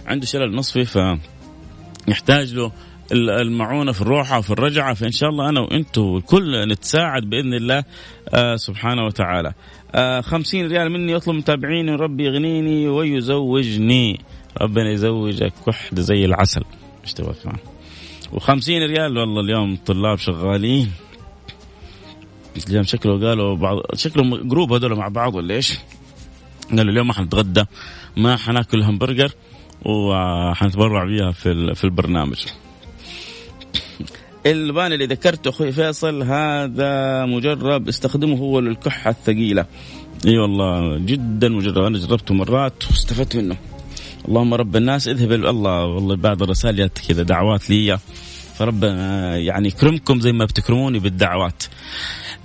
عنده 0.05 0.25
شلل 0.25 0.55
نصفي 0.55 0.85
فيحتاج 2.05 2.53
له 2.53 2.71
المعونة 3.11 3.91
في 3.91 4.01
الروحة 4.01 4.37
وفي 4.37 4.51
الرجعة. 4.51 4.93
فإن 4.93 5.11
شاء 5.11 5.29
الله 5.29 5.49
أنا 5.49 5.61
وأنتم 5.61 6.01
والكل 6.01 6.67
نتساعد 6.67 7.23
بإذن 7.23 7.53
الله 7.53 7.83
آه 8.33 8.55
سبحانه 8.55 9.05
وتعالى. 9.05 9.53
آه 9.95 10.21
خمسين 10.21 10.67
ريال 10.67 10.91
مني 10.91 11.11
يطلب 11.11 11.35
متابعيني 11.35 11.95
ربي 11.95 12.25
يغنيني 12.25 12.87
ويزوجني. 12.87 14.19
ربنا 14.61 14.91
يزوجك 14.91 15.67
وحدة 15.67 16.01
زي 16.01 16.25
العسل. 16.25 16.63
إيش 17.03 17.13
تبغى 17.13 17.33
و50 18.33 18.69
ريال 18.69 19.17
والله 19.17 19.41
اليوم 19.41 19.73
الطلاب 19.73 20.17
شغالين 20.17 20.91
اليوم 22.69 22.83
شكله 22.83 23.27
قالوا 23.27 23.55
بعض 23.55 23.79
شكلهم 23.95 24.47
group 24.47 24.73
هذول 24.73 24.95
مع 24.95 25.07
بعض 25.07 25.35
ولا 25.35 25.55
إيش؟ 25.55 25.79
قالوا 26.69 26.91
اليوم 26.91 27.07
ما 27.07 27.13
حنتغدى 27.13 27.63
ما 28.17 28.37
حناكل 28.37 28.83
همبرجر 28.83 29.31
وحنتبرع 29.85 31.03
بيها 31.05 31.31
في 31.31 31.75
في 31.75 31.83
البرنامج. 31.83 32.45
اللبان 34.45 34.93
اللي 34.93 35.05
ذكرته 35.05 35.49
أخوي 35.49 35.71
فيصل 35.71 36.23
هذا 36.23 37.25
مجرب 37.25 37.87
استخدمه 37.87 38.37
هو 38.37 38.59
للكحة 38.59 39.09
الثقيلة. 39.09 39.65
إي 40.25 40.37
والله 40.37 40.97
جدا 40.97 41.49
مجرب 41.49 41.83
أنا 41.83 41.97
جربته 41.97 42.33
مرات 42.33 42.83
واستفدت 42.91 43.35
منه. 43.35 43.57
اللهم 44.27 44.53
رب 44.53 44.75
الناس 44.75 45.07
اذهب 45.07 45.31
الله. 45.31 45.85
والله 45.85 46.15
بعض 46.15 46.43
الرسائل 46.43 46.75
جات 46.75 46.99
كذا 47.07 47.23
دعوات 47.23 47.69
لي 47.69 47.99
فربنا 48.55 49.37
يعني 49.37 49.67
يكرمكم 49.67 50.19
زي 50.19 50.31
ما 50.31 50.45
بتكرموني 50.45 50.99
بالدعوات. 50.99 51.63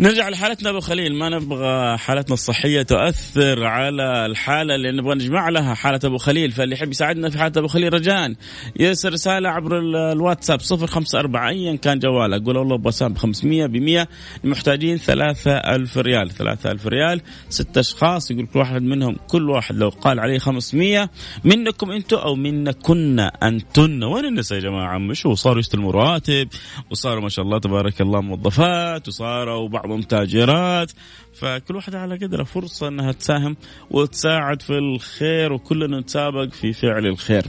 نرجع 0.00 0.28
لحالتنا 0.28 0.70
أبو 0.70 0.80
خليل. 0.80 1.14
ما 1.14 1.28
نبغى 1.28 1.98
حالتنا 1.98 2.34
الصحية 2.34 2.82
تؤثر 2.82 3.64
على 3.64 4.26
الحالة 4.26 4.74
اللي 4.74 4.92
نبغى 4.92 5.14
نجمع 5.14 5.48
لها 5.48 5.74
حالة 5.74 6.00
أبو 6.04 6.18
خليل. 6.18 6.52
فاللي 6.52 6.74
يحب 6.74 6.90
يساعدنا 6.90 7.30
في 7.30 7.38
حالة 7.38 7.52
أبو 7.56 7.68
خليل 7.68 7.94
رجاء 7.94 8.34
يرسل 8.80 9.12
رسالة 9.12 9.48
عبر 9.48 9.78
الواتساب 10.12 10.60
054 10.60 11.36
ايا 11.36 11.76
كان 11.76 11.98
جوالك 11.98 12.42
قول 12.42 12.56
والله 12.56 12.74
أبغى 12.74 13.08
ب 13.08 13.18
500 13.18 13.66
ب 13.66 13.76
100 13.76 14.08
محتاجين 14.44 14.96
3000 14.96 15.98
ريال 15.98 16.30
3000 16.30 16.86
ريال. 16.86 17.20
ست 17.48 17.78
أشخاص 17.78 18.30
يقول 18.30 18.46
كل 18.46 18.58
واحد 18.58 18.82
منهم 18.82 19.16
كل 19.28 19.50
واحد 19.50 19.74
لو 19.74 19.88
قال 19.88 20.20
عليه 20.20 20.38
500 20.38 21.10
منكم 21.44 21.90
أنتم 21.90 22.16
أو 22.16 22.34
منكن 22.34 23.20
أنتن؟ 23.20 24.04
وين 24.04 24.24
الناس 24.24 24.52
يا 24.52 24.60
جماعة؟ 24.60 24.98
مش 24.98 25.28
صاروا 25.34 25.58
يستلموا 25.58 25.92
رواتب 25.92 26.48
وصاروا 26.90 27.22
ما 27.22 27.28
شاء 27.28 27.44
الله 27.44 27.58
تبارك 27.58 28.00
الله 28.00 28.20
موظفات 28.20 29.08
وصاروا 29.08 29.68
بعض 29.68 29.87
بعضهم 29.88 30.02
تاجرات. 30.02 30.92
فكل 31.34 31.76
واحدة 31.76 32.00
على 32.00 32.16
قدرها 32.16 32.44
فرصة 32.44 32.88
أنها 32.88 33.12
تساهم 33.12 33.56
وتساعد 33.90 34.62
في 34.62 34.78
الخير 34.78 35.52
وكلنا 35.52 36.00
نتسابق 36.00 36.48
في 36.52 36.72
فعل 36.72 37.06
الخير. 37.06 37.44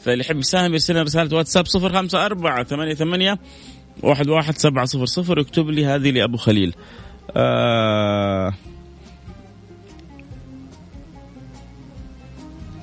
فاللي 0.00 0.24
يحب 0.24 0.38
يساهم 0.38 0.72
يرسل 0.72 0.92
لنا 0.92 1.02
رسالة 1.02 1.36
واتساب 1.36 1.66
صفر 1.66 1.92
خمسة 1.92 2.26
أربعة 2.26 2.64
ثمانية 2.64 2.94
ثمانية 2.94 3.38
واحد 4.02 4.28
واحد 4.28 4.58
سبعة 4.58 4.84
صفر 4.84 5.06
صفر. 5.06 5.40
اكتب 5.40 5.70
لي 5.70 5.86
هذه 5.86 6.10
لأبو 6.10 6.36
خليل. 6.36 6.74
آه 7.36 8.54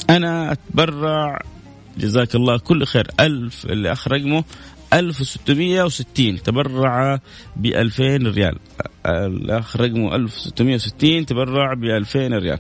أنا 0.10 0.52
أتبرع. 0.52 1.40
جزاك 1.98 2.36
الله 2.36 2.58
كل 2.58 2.86
خير. 2.86 3.08
ألف 3.20 3.66
اللي 3.66 3.92
أخ 3.92 4.08
رقمه 4.08 4.44
1660 4.96 6.44
تبرع 6.44 7.20
ب 7.56 7.66
2000 7.66 8.28
ريال. 8.28 8.56
الأخ 9.06 9.78
رقمه 9.78 10.16
1660 10.16 11.26
تبرع 11.26 11.74
ب 11.74 11.84
2000 11.84 12.34
ريال. 12.34 12.60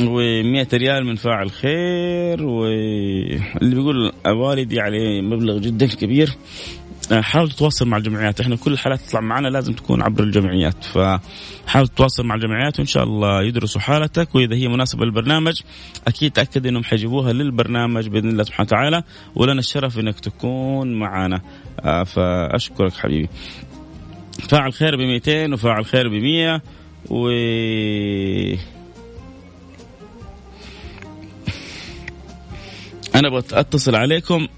و100 0.00 0.74
ريال 0.74 1.06
من 1.06 1.16
فاعل 1.16 1.50
خير 1.50 2.42
واللي 2.42 3.74
بيقول 3.74 4.12
والدي 4.26 4.80
عليه 4.80 5.20
مبلغ 5.20 5.58
جدا 5.58 5.86
كبير. 5.86 6.36
حاول 7.20 7.50
تتواصل 7.50 7.88
مع 7.88 7.96
الجمعيات. 7.96 8.40
إحنا 8.40 8.56
كل 8.56 8.72
الحالات 8.72 9.00
تطلع 9.00 9.20
معنا 9.20 9.48
لازم 9.48 9.72
تكون 9.72 10.02
عبر 10.02 10.22
الجمعيات. 10.22 10.84
فحاول 10.84 11.88
تتواصل 11.88 12.26
مع 12.26 12.34
الجمعيات 12.34 12.78
وإن 12.78 12.86
شاء 12.86 13.04
الله 13.04 13.42
يدرسوا 13.42 13.80
حالتك. 13.80 14.34
وإذا 14.34 14.54
هي 14.54 14.68
مناسبة 14.68 15.04
للبرنامج 15.04 15.60
أكيد 16.08 16.32
تأكد 16.32 16.66
إنهم 16.66 16.84
حيجيبوها 16.84 17.32
للبرنامج 17.32 18.08
بإذن 18.08 18.28
الله 18.28 18.42
سبحانه 18.42 18.66
وتعالى. 18.66 19.02
ولنا 19.34 19.58
الشرف 19.58 19.98
إنك 19.98 20.20
تكون 20.20 20.92
معنا. 20.92 21.40
آه، 21.80 22.02
فأشكرك 22.02 22.92
حبيبي. 22.92 23.28
فاعل 24.48 24.72
خير 24.72 24.96
ب 24.96 25.00
200 25.00 25.52
وفاعل 25.52 25.84
خير 25.84 26.08
ب 26.08 26.12
100 26.12 26.62
و 27.10 27.28
أنا 33.14 33.28
أبغى 33.28 33.42
اتصل 33.52 33.94
عليكم. 33.94 34.48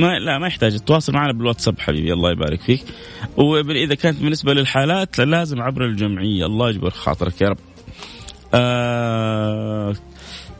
ما 0.00 0.18
لا 0.18 0.38
ما 0.38 0.46
يحتاج. 0.46 0.78
تتواصل 0.78 1.12
معنا 1.12 1.32
بالواتساب 1.32 1.78
حبيبي. 1.78 2.12
الله 2.12 2.30
يبارك 2.30 2.60
فيك. 2.60 2.84
واذا 3.36 3.94
كانت 3.94 4.22
بالنسبة 4.22 4.54
للحالات 4.54 5.18
لازم 5.18 5.62
عبر 5.62 5.84
الجمعية. 5.84 6.46
الله 6.46 6.70
يجبر 6.70 6.90
خاطرك 6.90 7.40
يا 7.40 7.48
رب. 7.48 7.58
آه 8.54 9.94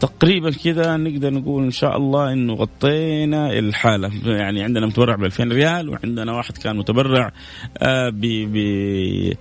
تقريبا 0.01 0.51
كذا 0.51 0.97
نقدر 0.97 1.31
نقول 1.33 1.65
إن 1.65 1.71
شاء 1.71 1.97
الله 1.97 2.33
إنه 2.33 2.55
غطينا 2.55 3.59
الحالة. 3.59 4.11
يعني 4.25 4.63
عندنا 4.63 4.87
متبرع 4.87 5.17
ب 5.17 5.25
2000 5.25 5.53
ريال 5.53 5.89
وعندنا 5.89 6.33
واحد 6.33 6.57
كان 6.57 6.77
متبرع 6.77 7.33
آه 7.79 8.09
ب 8.09 9.37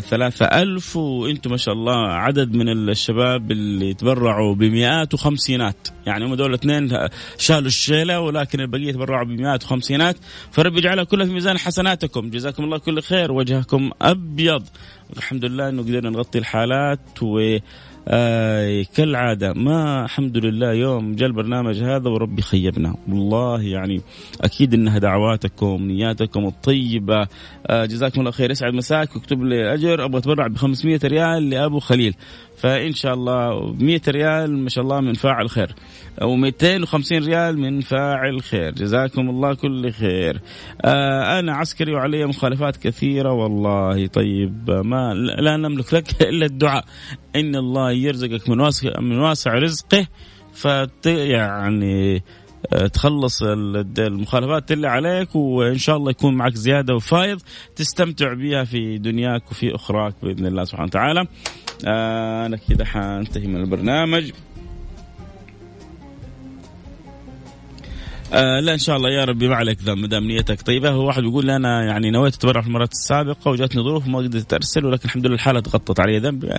ثلاثة 0.00 0.46
ألف 0.46 0.96
وأنتم 0.96 1.50
ما 1.50 1.56
شاء 1.56 1.74
الله 1.74 2.06
عدد 2.12 2.54
من 2.54 2.68
الشباب 2.68 3.50
اللي 3.50 3.94
تبرعوا 3.94 4.54
بمئات 4.54 5.14
وخمسينات. 5.14 5.88
يعني 6.06 6.24
هم 6.24 6.34
دول 6.34 6.50
الاثنين 6.50 7.08
شالوا 7.38 7.66
الشيلة 7.66 8.20
ولكن 8.20 8.60
البقية 8.60 8.92
تبرعوا 8.92 9.26
بمئات 9.26 9.64
وخمسينات. 9.64 10.16
فرب 10.50 10.76
يجعلها 10.76 11.04
كلها 11.04 11.26
في 11.26 11.32
ميزان 11.32 11.58
حسناتكم. 11.58 12.30
جزاكم 12.30 12.64
الله 12.64 12.78
كل 12.78 13.02
خير. 13.02 13.32
وجهكم 13.32 13.90
أبيض. 14.02 14.62
الحمد 15.16 15.44
لله 15.44 15.68
أنه 15.68 15.82
قدرنا 15.82 16.10
نغطي 16.10 16.38
الحالات 16.38 17.22
و 17.22 17.56
آه 18.08 18.84
كالعادة 18.96 19.52
ما 19.52 20.04
الحمد 20.04 20.36
لله 20.36 20.72
يوم 20.72 21.14
جاء 21.14 21.28
البرنامج 21.28 21.82
هذا 21.82 22.08
وربي 22.10 22.42
خيبنا. 22.42 22.96
والله 23.08 23.62
يعني 23.62 24.00
أكيد 24.40 24.74
إنها 24.74 24.98
دعواتكم 24.98 25.82
نياتكم 25.82 26.46
الطيبة. 26.46 27.26
آه 27.66 27.84
جزاكم 27.84 28.20
الله 28.20 28.30
خير. 28.30 28.50
يسعد 28.50 28.74
مساك 28.74 29.16
واكتب 29.16 29.42
لي 29.42 29.74
أجر 29.74 30.04
أبغى 30.04 30.18
أتبرع 30.18 30.46
ب 30.46 30.56
500 30.56 31.00
ريال 31.04 31.50
لأبو 31.50 31.78
خليل. 31.78 32.14
فإن 32.56 32.92
شاء 32.92 33.14
الله 33.14 33.74
100 33.80 34.00
ريال 34.08 34.58
ما 34.58 34.68
شاء 34.68 34.84
الله 34.84 35.00
من 35.00 35.14
فاعل 35.14 35.50
خير. 35.50 35.74
أو 36.22 36.36
250 36.36 37.18
ريال 37.18 37.58
من 37.58 37.80
فاعل 37.80 38.42
خير. 38.42 38.70
جزاكم 38.70 39.30
الله 39.30 39.54
كل 39.54 39.92
خير. 39.92 40.40
آه 40.84 41.38
أنا 41.38 41.54
عسكري 41.54 41.92
وعلي 41.94 42.26
مخالفات 42.26 42.76
كثيرة 42.76 43.32
والله 43.32 44.06
طيب 44.06 44.70
ما 44.70 45.14
لا 45.14 45.56
نملك 45.56 45.94
لك 45.94 46.22
إلا 46.30 46.46
الدعاء. 46.46 46.84
إن 47.36 47.56
الله 47.56 47.92
يرزقك 47.92 48.48
من 48.48 48.60
واسع 48.60 49.00
من 49.00 49.18
واسع 49.18 49.54
رزقه 49.54 50.06
فت 50.54 51.06
يعني 51.06 52.22
آه، 52.72 52.86
تخلص 52.86 53.42
المخالفات 53.42 54.72
اللي 54.72 54.88
عليك 54.88 55.36
وإن 55.36 55.78
شاء 55.78 55.96
الله 55.96 56.10
يكون 56.10 56.34
معك 56.34 56.54
زيادة 56.54 56.94
وفايض 56.94 57.40
تستمتع 57.76 58.34
بها 58.34 58.64
في 58.64 58.98
دنياك 58.98 59.50
وفي 59.50 59.74
أخراك 59.74 60.14
بإذن 60.22 60.46
الله 60.46 60.64
سبحانه 60.64 60.86
وتعالى. 60.86 61.26
آه 61.86 62.46
أنا 62.46 62.56
كذا 62.56 62.84
حانتهي 62.84 63.46
من 63.46 63.60
البرنامج. 63.60 64.32
آه 68.34 68.60
لا 68.60 68.72
إن 68.72 68.78
شاء 68.78 68.96
الله 68.96 69.10
يا 69.10 69.24
ربي 69.24 69.48
ما 69.48 69.54
عليك 69.54 69.78
ذنب 69.82 69.98
ما 69.98 70.06
دام 70.06 70.24
نيتك 70.24 70.62
طيبة. 70.62 70.90
هو 70.90 71.06
واحد 71.06 71.22
يقول 71.22 71.46
لي 71.46 71.56
أنا 71.56 71.84
يعني 71.84 72.10
نويت 72.10 72.34
أتبرع 72.34 72.60
في 72.60 72.66
المرات 72.66 72.92
السابقة 72.92 73.50
وجاتني 73.50 73.82
ظروف 73.82 74.06
ما 74.06 74.18
قدرت 74.18 74.54
أرسل 74.54 74.84
ولكن 74.84 75.04
الحمد 75.04 75.26
لله 75.26 75.34
الحالة 75.34 75.60
تغطت 75.60 76.00
علي 76.00 76.18
ذنب. 76.18 76.58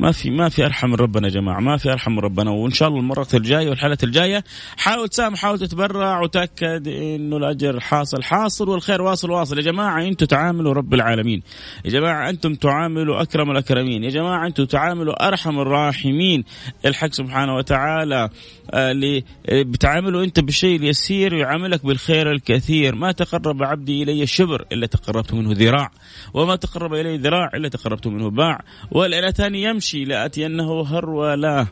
ما 0.00 0.12
في 0.12 0.30
ما 0.30 0.48
في 0.48 0.64
أرحم 0.64 0.88
من 0.88 0.94
ربنا 0.94 1.28
يا 1.28 1.32
جماعة 1.32 1.60
ما 1.60 1.76
في 1.76 1.92
أرحم 1.92 2.12
من 2.12 2.18
ربنا. 2.18 2.50
وإن 2.50 2.70
شاء 2.70 2.88
الله 2.88 3.00
المره 3.00 3.26
الجاية 3.34 3.68
والحالة 3.68 3.98
الجاية 4.02 4.44
حاول 4.76 5.08
تسامح 5.08 5.38
حاول 5.38 5.58
تتبرع 5.58 6.22
وتأكد 6.22 6.88
إنه 6.88 7.36
الأجر 7.36 7.80
حاصل. 7.80 8.22
حاصل 8.22 8.68
والخير 8.68 9.02
واصل 9.02 9.30
واصل. 9.30 9.56
يا 9.58 9.62
جماعة 9.62 10.02
أنتم 10.02 10.26
تعاملوا 10.26 10.72
رب 10.72 10.94
العالمين. 10.94 11.42
يا 11.84 11.90
جماعة 11.90 12.30
أنتم 12.30 12.54
تعاملوا 12.54 13.22
أكرم 13.22 13.50
الأكرمين. 13.50 14.04
يا 14.04 14.10
جماعة 14.10 14.46
أنتم 14.46 14.64
تعاملوا 14.64 15.28
أرحم 15.28 15.58
الراحمين. 15.58 16.44
الحق 16.86 17.12
سبحانه 17.12 17.54
وتعالى 17.54 18.28
آه، 18.70 18.90
اللي 18.90 19.24
بتعاملوا 19.48 20.24
انت 20.24 20.40
بالشيء 20.48 20.76
اليسير 20.76 21.32
يعاملك 21.32 21.86
بالخير 21.86 22.32
الكثير. 22.32 22.94
ما 22.94 23.12
تقرب 23.12 23.62
عبدي 23.62 24.02
إلي 24.02 24.26
شبر 24.26 24.66
إلا 24.72 24.86
تقربت 24.86 25.34
منه 25.34 25.52
ذراع. 25.52 25.90
وما 26.34 26.56
تقرب 26.56 26.94
إلي 26.94 27.16
ذراع 27.16 27.50
إلا 27.54 27.68
تقربت 27.68 28.06
منه 28.06 28.30
باع. 28.30 28.60
ولئن 28.90 29.24
اتاني 29.24 29.62
يمشي 29.62 30.04
لأتينه 30.04 30.82
هرولاه 30.82 31.66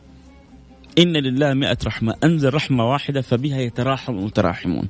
إن 0.97 1.17
لله 1.17 1.53
مئة 1.53 1.77
رحمة. 1.85 2.15
أنزل 2.23 2.53
رحمة 2.53 2.89
واحدة 2.89 3.21
فبها 3.21 3.59
يتراحم 3.59 4.13
المتراحمون 4.13 4.89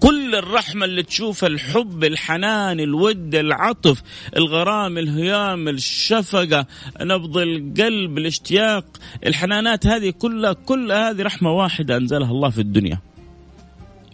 كل 0.00 0.34
الرحمة 0.34 0.84
اللي 0.84 1.02
تشوف 1.02 1.44
الحب 1.44 2.04
الحنان 2.04 2.80
الود 2.80 3.34
العطف 3.34 4.02
الغرام 4.36 4.98
الهيام 4.98 5.68
الشفقة 5.68 6.66
نبض 7.00 7.38
القلب 7.38 8.18
الاشتياق 8.18 8.84
الحنانات 9.26 9.86
هذه 9.86 10.10
كلها 10.10 10.52
كل 10.52 10.92
هذه 10.92 11.22
رحمة 11.22 11.52
واحدة 11.52 11.96
أنزلها 11.96 12.30
الله 12.30 12.50
في 12.50 12.60
الدنيا. 12.60 12.98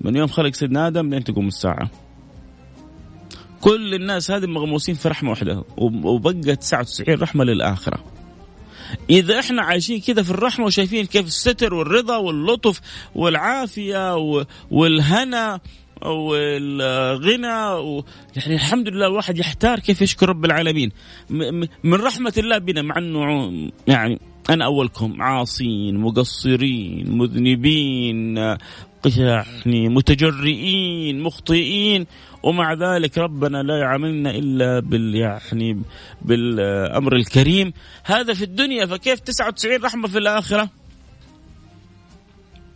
من 0.00 0.16
يوم 0.16 0.26
خلق 0.26 0.54
سيدنا 0.54 0.86
آدم 0.86 1.10
لين 1.10 1.24
تقوم 1.24 1.48
الساعة. 1.48 1.90
كل 3.60 3.94
الناس 3.94 4.30
هذه 4.30 4.46
مغموسين 4.46 4.94
في 4.94 5.08
رحمة 5.08 5.30
واحدة 5.30 5.64
وبقى 5.76 6.56
99 6.56 7.18
رحمة 7.18 7.44
للآخرة. 7.44 8.04
إذا 9.10 9.38
إحنا 9.38 9.62
عايشين 9.62 10.00
كذا 10.00 10.22
في 10.22 10.30
الرحمة 10.30 10.66
وشايفين 10.66 11.06
كيف 11.06 11.26
الستر 11.26 11.74
والرضا 11.74 12.16
واللطف 12.16 12.80
والعافية 13.14 14.16
والهنا 14.70 15.60
والغنى 16.02 17.64
و... 17.72 18.04
يعني 18.36 18.54
الحمد 18.54 18.88
لله 18.88 19.06
الواحد 19.06 19.38
يحتار 19.38 19.78
كيف 19.78 20.02
يشكر 20.02 20.28
رب 20.28 20.44
العالمين. 20.44 20.92
من 21.84 21.94
رحمة 22.00 22.32
الله 22.38 22.58
بنا 22.58 22.82
مع 22.82 22.98
أنه 22.98 23.50
يعني 23.86 24.20
أنا 24.50 24.64
أولكم 24.64 25.22
عاصين 25.22 25.96
مقصرين 25.96 27.18
مذنبين 27.18 28.36
يعني 29.16 29.88
متجرئين 29.88 31.20
مخطئين 31.20 32.06
ومع 32.42 32.72
ذلك 32.72 33.18
ربنا 33.18 33.62
لا 33.62 33.78
يعاملنا 33.78 34.30
إلا 34.30 34.80
بال 34.80 35.14
يعني 35.14 35.82
بالأمر 36.22 37.16
الكريم. 37.16 37.72
هذا 38.04 38.34
في 38.34 38.44
الدنيا 38.44 38.86
فكيف 38.86 39.20
99 39.20 39.82
رحمة 39.84 40.08
في 40.08 40.18
الآخرة؟ 40.18 40.70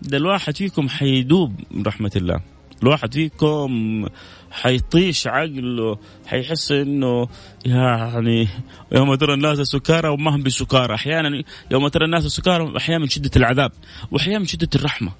ده 0.02 0.16
الواحد 0.16 0.56
فيكم 0.56 0.88
حيدوب 0.88 1.60
من 1.70 1.82
رحمة 1.82 2.12
الله. 2.16 2.40
الواحد 2.84 3.14
فيكم 3.14 4.04
حيطيش 4.50 5.26
عقله 5.26 5.98
حيحس 6.26 6.72
إنه 6.72 7.28
يعني 7.66 8.48
يوم 8.92 9.14
ترى 9.14 9.34
الناس 9.34 9.58
سكارى 9.58 10.08
وما 10.08 10.36
هم 10.36 10.42
بسكارى. 10.42 10.94
أحيانا 10.94 11.42
يوم 11.70 11.88
ترى 11.88 12.04
الناس 12.04 12.26
سكارى 12.26 12.76
أحيانا 12.76 12.98
من 12.98 13.08
شدة 13.08 13.30
العذاب 13.36 13.72
وأحيانا 14.10 14.38
من 14.38 14.46
شدة 14.46 14.68
الرحمة. 14.74 15.12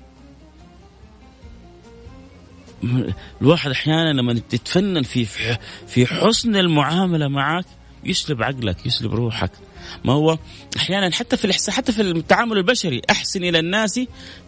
الواحد 3.43 3.71
أحيانا 3.71 4.13
لما 4.13 4.33
تتفنن 4.33 5.03
في 5.03 5.25
في 5.87 6.07
حسن 6.07 6.57
المعاملة 6.57 7.29
معك 7.29 7.65
يسلب 8.07 8.43
عقلك 8.43 8.87
يسلب 8.87 9.15
روحك. 9.15 9.51
ما 10.05 10.13
هو؟ 10.13 10.39
أحيانا 10.77 11.11
حتى 11.11 11.37
في 11.37 11.45
الاحسان 11.45 11.75
حتى 11.75 11.93
في 11.93 12.03
التعامل 12.03 12.59
البشري 12.59 13.03
أحسن 13.11 13.45
إلى 13.45 13.59
الناس 13.59 14.01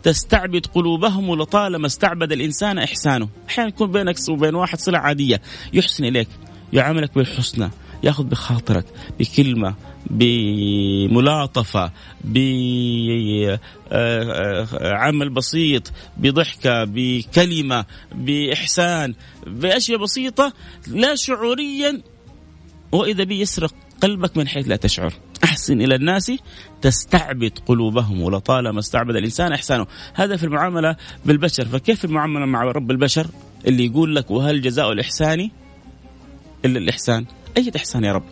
تستعبد 0.02 0.66
قلوبهم 0.66 1.34
لطالما 1.34 1.86
استعبد 1.86 2.32
الإنسان 2.32 2.78
إحسانه. 2.78 3.28
أحيانا 3.48 3.68
يكون 3.68 3.92
بينك 3.92 4.16
وبين 4.28 4.54
واحد 4.54 4.78
صلة 4.78 4.98
عادية 4.98 5.42
يحسن 5.72 6.04
إليك 6.04 6.28
يعاملك 6.72 7.14
بالحسنى 7.14 7.70
يأخذ 8.02 8.24
بخاطرك 8.24 8.84
بكلمة 9.18 9.74
بملاطفة 10.10 11.92
بعمل 14.74 15.30
بسيط 15.30 15.92
بضحكة 16.16 16.84
بكلمة 16.84 17.84
بإحسان 18.14 19.14
بأشياء 19.46 19.98
بسيطة 19.98 20.52
لا 20.86 21.14
شعوريا 21.14 22.02
وإذا 22.92 23.24
بي 23.24 23.40
يسرق 23.40 23.74
قلبك 24.02 24.36
من 24.36 24.48
حيث 24.48 24.68
لا 24.68 24.76
تشعر. 24.76 25.12
أحسن 25.44 25.80
إلى 25.80 25.94
الناس 25.94 26.32
تستعبد 26.82 27.58
قلوبهم 27.66 28.22
ولطالما 28.22 28.78
استعبد 28.78 29.16
الإنسان 29.16 29.52
إحسانه. 29.52 29.86
هذا 30.14 30.36
في 30.36 30.44
المعاملة 30.44 30.96
بالبشر. 31.24 31.64
فكيف 31.64 32.04
المعاملة 32.04 32.46
مع 32.46 32.62
رب 32.62 32.90
البشر؟ 32.90 33.26
اللي 33.66 33.86
يقول 33.86 34.16
لك 34.16 34.30
وهل 34.30 34.60
جزاء 34.60 34.92
الإحسان 34.92 35.50
إلا 36.64 36.78
الإحسان؟ 36.78 37.24
أي 37.56 37.72
إحسان 37.76 38.04
يا 38.04 38.12
رب؟ 38.12 38.24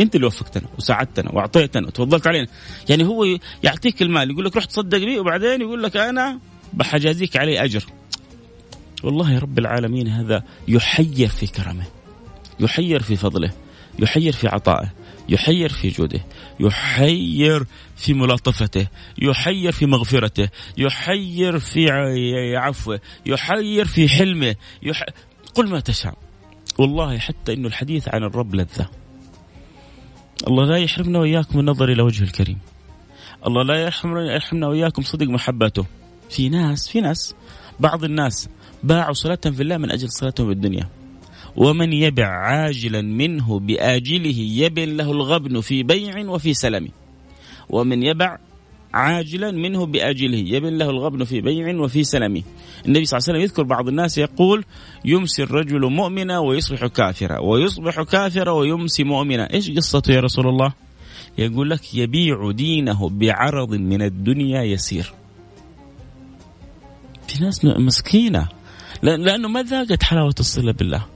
أنت 0.00 0.14
اللي 0.14 0.26
وفقتنا 0.26 0.68
وساعدتنا 0.78 1.32
وأعطيتنا 1.32 1.86
وتفضلت 1.86 2.26
علينا. 2.26 2.46
يعني 2.88 3.04
هو 3.04 3.38
يعطيك 3.62 4.02
المال 4.02 4.30
يقول 4.30 4.44
لك 4.44 4.56
روح 4.56 4.64
تصدق 4.64 4.98
بي 4.98 5.18
وبعدين 5.18 5.60
يقول 5.60 5.82
لك 5.82 5.96
أنا 5.96 6.38
بحجازيك 6.72 7.36
عليه 7.36 7.64
أجر. 7.64 7.84
والله 9.02 9.32
يا 9.32 9.38
رب 9.38 9.58
العالمين 9.58 10.08
هذا 10.08 10.42
يحير 10.68 11.28
في 11.28 11.46
كرمه 11.46 11.84
يحير 12.60 13.02
في 13.02 13.16
فضله. 13.16 13.50
يحير 13.98 14.32
في 14.32 14.48
عطائه 14.48 14.92
يحير 15.28 15.68
في 15.68 15.88
جوده 15.88 16.20
يحير 16.60 17.66
في 17.96 18.14
ملاطفته 18.14 18.86
يحير 19.18 19.72
في 19.72 19.86
مغفرته 19.86 20.48
يحير 20.78 21.58
في 21.58 21.90
عفوه 22.56 23.00
يحير 23.26 23.84
في 23.84 24.08
حلمه 24.08 24.56
يح... 24.82 25.04
قل 25.54 25.68
ما 25.68 25.80
تشاء. 25.80 26.14
والله 26.78 27.18
حتى 27.18 27.52
إنه 27.52 27.68
الحديث 27.68 28.08
عن 28.08 28.24
الرب 28.24 28.54
لذة. 28.54 28.88
الله 30.48 30.64
لا 30.64 30.76
يحرمنا 30.76 31.18
وإياكم 31.18 31.60
النظر 31.60 31.92
إلى 31.92 32.02
وجه 32.02 32.24
الكريم. 32.24 32.58
الله 33.46 33.62
لا 33.62 33.86
يحرمنا 34.36 34.66
وإياكم 34.68 35.02
صدق 35.02 35.26
محبته. 35.26 35.86
في 36.30 36.48
ناس 36.48 36.88
في 36.88 37.00
ناس 37.00 37.34
بعض 37.80 38.04
الناس 38.04 38.48
باعوا 38.82 39.12
صلاتهم 39.12 39.52
في 39.52 39.62
الله 39.62 39.76
من 39.76 39.90
أجل 39.90 40.10
صلاتهم 40.10 40.48
بالدنيا 40.48 40.88
ومن 41.56 41.92
يبع 41.92 42.26
عاجلا 42.26 43.02
منه 43.02 43.58
بآجله 43.58 44.38
يبن 44.38 44.96
له 44.96 45.12
الغبن 45.12 45.60
في 45.60 45.82
بيع 45.82 46.28
وفي 46.28 46.54
سلم. 46.54 46.88
ومن 47.70 48.02
يبع 48.02 48.38
عاجلا 48.94 49.50
منه 49.50 49.86
بآجله 49.86 50.38
يبن 50.38 50.78
له 50.78 50.90
الغبن 50.90 51.24
في 51.24 51.40
بيع 51.40 51.80
وفي 51.80 52.04
سلم. 52.04 52.42
النبي 52.86 53.04
صلى 53.04 53.18
الله 53.18 53.28
عليه 53.28 53.38
وسلم 53.38 53.40
يذكر 53.40 53.62
بعض 53.62 53.88
الناس 53.88 54.18
يقول 54.18 54.64
يمسي 55.04 55.42
الرجل 55.42 55.90
مؤمنا 55.90 56.38
ويصبح 56.38 56.86
كافرا 56.86 57.40
ويصبح 57.40 58.02
كافرا 58.02 58.50
ويمسي 58.50 59.04
مؤمنا. 59.04 59.52
إيش 59.54 59.70
قصته 59.70 60.12
يا 60.12 60.20
رسول 60.20 60.48
الله؟ 60.48 60.72
يقول 61.38 61.70
لك 61.70 61.94
يبيع 61.94 62.50
دينه 62.50 63.08
بعرض 63.08 63.74
من 63.74 64.02
الدنيا 64.02 64.62
يسير. 64.62 65.12
في 67.28 67.44
ناس 67.44 67.64
مسكينة 67.64 68.48
لأنه 69.02 69.48
ما 69.48 69.62
ذاقت 69.62 70.02
حلاوة 70.02 70.34
الصلة 70.40 70.72
بالله. 70.72 71.06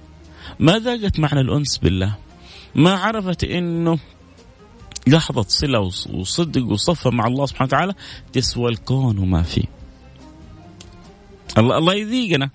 ما 0.60 0.78
ذاقت 0.78 1.18
معنى 1.18 1.40
الأنس 1.40 1.78
بالله. 1.78 2.16
ما 2.74 2.94
عرفت 2.94 3.44
أنه 3.44 3.98
لحظة 5.06 5.42
صلة 5.42 5.80
وصدق 6.12 6.66
وصفة 6.66 7.10
مع 7.10 7.26
الله 7.26 7.46
سبحانه 7.46 7.68
وتعالى 7.68 7.94
تسوى 8.32 8.70
الكون 8.70 9.18
وما 9.18 9.42
فيه. 9.42 9.64
الله 11.58 11.78
الله 11.78 11.94
يذيقنا. 11.94 12.50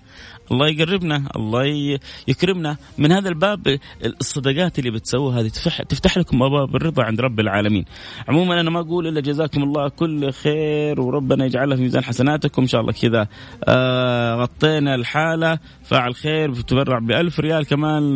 الله 0.50 0.68
يقربنا 0.68 1.28
الله 1.36 1.98
يكرمنا. 2.28 2.76
من 2.98 3.12
هذا 3.12 3.28
الباب 3.28 3.78
الصدقات 4.20 4.78
اللي 4.78 4.90
بتسووها 4.90 5.40
هذه 5.40 5.48
تفتح, 5.48 5.82
تفتح 5.82 6.18
لكم 6.18 6.42
أبواب 6.42 6.76
الرضا 6.76 7.02
عند 7.02 7.20
رب 7.20 7.40
العالمين. 7.40 7.84
عموما 8.28 8.60
أنا 8.60 8.70
ما 8.70 8.80
أقول 8.80 9.06
إلا 9.06 9.20
جزاكم 9.20 9.62
الله 9.62 9.88
كل 9.88 10.32
خير 10.32 11.00
وربنا 11.00 11.44
يجعلها 11.44 11.76
في 11.76 11.82
ميزان 11.82 12.04
حسناتكم. 12.04 12.62
إن 12.62 12.68
شاء 12.68 12.80
الله 12.80 12.92
كذا 12.92 13.28
آه 13.64 14.34
غطينا 14.34 14.94
الحالة. 14.94 15.58
فاعل 15.84 16.14
خير 16.14 16.50
بتبرع 16.50 16.98
ب 16.98 17.10
1000 17.10 17.40
ريال 17.40 17.66
كمان 17.66 18.14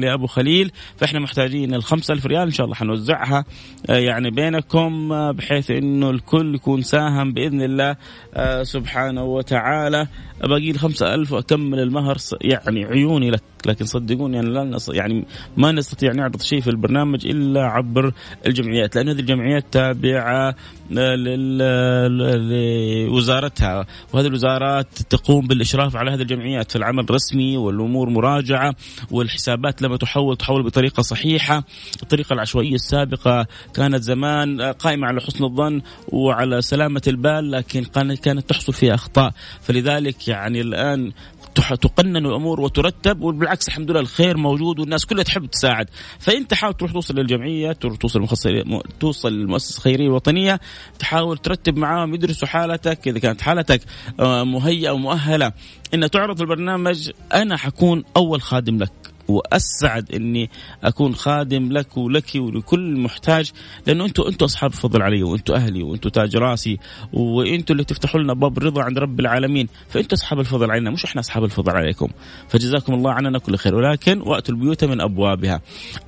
لأبو 0.00 0.26
خليل. 0.26 0.72
فإحنا 0.96 1.20
محتاجين 1.20 1.74
ال 1.74 1.82
5000 1.82 2.26
ريال 2.26 2.42
إن 2.42 2.50
شاء 2.50 2.64
الله 2.64 2.76
حنوزعها 2.76 3.44
آه 3.90 3.96
يعني 3.98 4.30
بينكم 4.30 5.12
آه 5.12 5.30
بحيث 5.30 5.70
إنه 5.70 6.10
الكل 6.10 6.54
يكون 6.54 6.82
ساهم 6.82 7.32
بإذن 7.32 7.62
الله 7.62 7.96
آه 8.34 8.62
سبحانه 8.62 9.24
وتعالى. 9.24 10.06
باقي 10.40 10.72
لي 10.72 10.78
5000 10.78 11.32
واكمل 11.66 11.80
المهر 11.80 12.16
يعني 12.40 12.84
عيوني 12.84 13.30
لك 13.30 13.42
لكن 13.66 13.84
صدقوني 13.84 14.36
يعني 14.36 14.48
لا 14.48 14.78
يعني 14.88 15.24
ما 15.56 15.72
نستطيع 15.72 16.12
نعرض 16.12 16.42
شيء 16.42 16.60
في 16.60 16.70
البرنامج 16.70 17.26
إلا 17.26 17.64
عبر 17.64 18.12
الجمعيات 18.46 18.96
لأن 18.96 19.08
هذه 19.08 19.20
الجمعيات 19.20 19.64
تابعة 19.72 20.54
لوزارتها 23.10 23.86
وهذه 24.12 24.26
الوزارات 24.26 24.86
تقوم 25.10 25.46
بالإشراف 25.46 25.96
على 25.96 26.10
هذه 26.10 26.22
الجمعيات 26.22 26.70
في 26.70 26.76
العمل 26.76 27.04
الرسمي 27.04 27.56
والأمور 27.56 28.10
مراجعة 28.10 28.74
والحسابات 29.10 29.82
لما 29.82 29.96
تحول 29.96 30.36
تحول 30.36 30.62
بطريقة 30.62 31.00
صحيحة. 31.02 31.64
الطريقة 32.02 32.32
العشوائية 32.32 32.74
السابقة 32.74 33.46
كانت 33.74 34.02
زمان 34.02 34.62
قائمة 34.62 35.06
على 35.06 35.20
حسن 35.20 35.44
الظن 35.44 35.82
وعلى 36.08 36.62
سلامة 36.62 37.02
البال 37.06 37.50
لكن 37.50 37.84
كانت 38.22 38.50
تحصل 38.50 38.72
فيها 38.72 38.94
أخطاء. 38.94 39.32
فلذلك 39.60 40.28
يعني 40.28 40.60
الآن 40.60 41.12
تقنن 41.60 42.26
الأمور 42.26 42.60
وترتب 42.60 43.22
وبالعكس 43.22 43.68
الحمد 43.68 43.90
لله 43.90 44.00
الخير 44.00 44.36
موجود 44.36 44.80
والناس 44.80 45.06
كلها 45.06 45.24
تحب 45.24 45.46
تساعد. 45.46 45.90
فأنت 46.18 46.54
حاول 46.54 46.74
تروح 46.74 46.92
توصل 46.92 47.14
للجمعية 47.14 47.72
تروح 47.72 47.96
توصل 47.96 48.26
توصل 49.00 49.32
للمؤسسه 49.32 49.78
الخيريه 49.78 50.06
الوطنيه 50.06 50.60
تحاول 50.98 51.38
ترتب 51.38 51.76
معاهم 51.76 52.14
يدرسوا 52.14 52.48
حالتك 52.48 53.08
إذا 53.08 53.18
كانت 53.18 53.40
حالتك 53.40 53.80
آه، 54.20 54.44
مهيئة 54.44 54.90
ومؤهلة 54.90 55.52
ان 55.94 56.10
تعرض 56.10 56.40
البرنامج 56.40 57.10
أنا 57.34 57.56
حكون 57.56 58.04
أول 58.16 58.42
خادم 58.42 58.78
لك. 58.78 59.05
وأسعد 59.28 60.14
إني 60.14 60.50
أكون 60.84 61.14
خادم 61.14 61.72
لك 61.72 61.96
ولك 61.96 62.34
ولكل 62.34 62.96
محتاج 62.96 63.52
لأنه 63.86 64.04
أنتم 64.04 64.22
أنتم 64.22 64.44
أصحاب 64.44 64.70
الفضل 64.70 65.02
علي 65.02 65.22
وأنتم 65.22 65.54
أهلي 65.54 65.82
وأنتم 65.82 66.08
تاج 66.08 66.36
راسي 66.36 66.78
وأنتم 67.12 67.72
اللي 67.72 67.84
تفتحوا 67.84 68.20
لنا 68.20 68.34
باب 68.34 68.58
الرضا 68.58 68.82
عند 68.82 68.98
رب 68.98 69.20
العالمين 69.20 69.68
فانتم 69.88 70.14
أصحاب 70.14 70.40
الفضل 70.40 70.70
علينا 70.70 70.90
مش 70.90 71.04
إحنا 71.04 71.20
أصحاب 71.20 71.44
الفضل 71.44 71.76
عليكم. 71.76 72.08
فجزاكم 72.48 72.94
الله 72.94 73.12
عننا 73.12 73.38
كل 73.38 73.56
خير 73.56 73.74
ولكن 73.74 74.20
وأتوا 74.20 74.54
البيوت 74.54 74.84
من 74.84 75.00
أبوابها. 75.00 75.60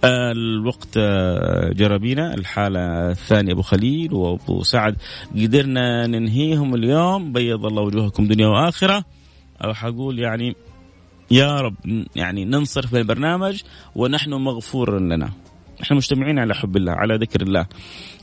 الوقت 0.05 0.89
آه، 0.97 1.73
جرى 1.73 1.99
بينا 1.99 2.35
الحالة 2.35 3.11
الثانية 3.11 3.53
أبو 3.53 3.63
خليل 3.63 4.15
وأبو 4.15 4.63
سعد. 4.63 4.97
قدرنا 5.35 6.07
ننهيهم 6.07 6.75
اليوم 6.75 7.33
بيض 7.33 7.67
الله 7.67 7.83
وجوهكم 7.83 8.27
دنيا 8.27 8.47
وآخرة. 8.47 9.05
أو 9.65 9.75
حقول 9.75 10.19
يعني 10.19 10.57
يا 11.31 11.61
رب 11.61 11.75
يعني 12.17 12.45
ننصرف 12.45 12.93
بالبرنامج 12.93 13.63
ونحن 13.95 14.35
مغفور 14.35 15.01
لنا. 15.01 15.31
إحنا 15.83 15.97
مجتمعين 15.97 16.39
على 16.39 16.55
حب 16.55 16.77
الله 16.77 16.93
على 16.93 17.17
ذكر 17.17 17.43
الله. 17.43 17.67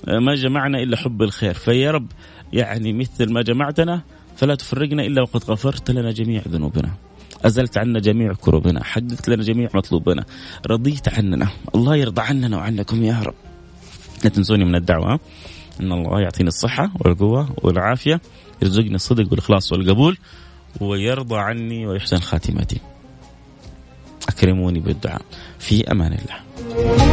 ما 0.07 0.35
جمعنا 0.35 0.83
إلا 0.83 0.97
حب 0.97 1.21
الخير. 1.21 1.53
فيا 1.53 1.91
رب 1.91 2.07
يعني 2.53 2.93
مثل 2.93 3.33
ما 3.33 3.41
جمعتنا 3.41 4.01
فلا 4.37 4.55
تفرقنا 4.55 5.05
إلا 5.05 5.21
وقد 5.21 5.43
غفرت 5.43 5.91
لنا 5.91 6.11
جميع 6.11 6.41
ذنوبنا. 6.47 6.91
أزلت 7.45 7.77
عنا 7.77 7.99
جميع 7.99 8.33
كروبنا 8.33 8.83
حققت 8.83 9.29
لنا 9.29 9.43
جميع 9.43 9.69
مطلوبنا. 9.73 10.25
رضيت 10.67 11.09
عننا. 11.09 11.47
الله 11.75 11.95
يرضى 11.95 12.21
عننا 12.21 12.57
وعنكم 12.57 13.03
يا 13.03 13.21
رب. 13.21 13.35
لا 14.23 14.29
تنسوني 14.29 14.65
من 14.65 14.75
الدعوة. 14.75 15.19
أن 15.79 15.91
الله 15.91 16.21
يعطيني 16.21 16.47
الصحة 16.47 16.91
والقوة 16.99 17.55
والعافية 17.63 18.21
يرزقني 18.61 18.95
الصدق 18.95 19.31
والإخلاص 19.31 19.71
والقبول 19.71 20.17
ويرضى 20.81 21.37
عني 21.37 21.87
ويحسن 21.87 22.19
خاتمتي. 22.19 22.79
أكرموني 24.29 24.79
بالدعاء. 24.79 25.21
في 25.59 25.91
أمان 25.91 26.13
الله. 26.13 27.04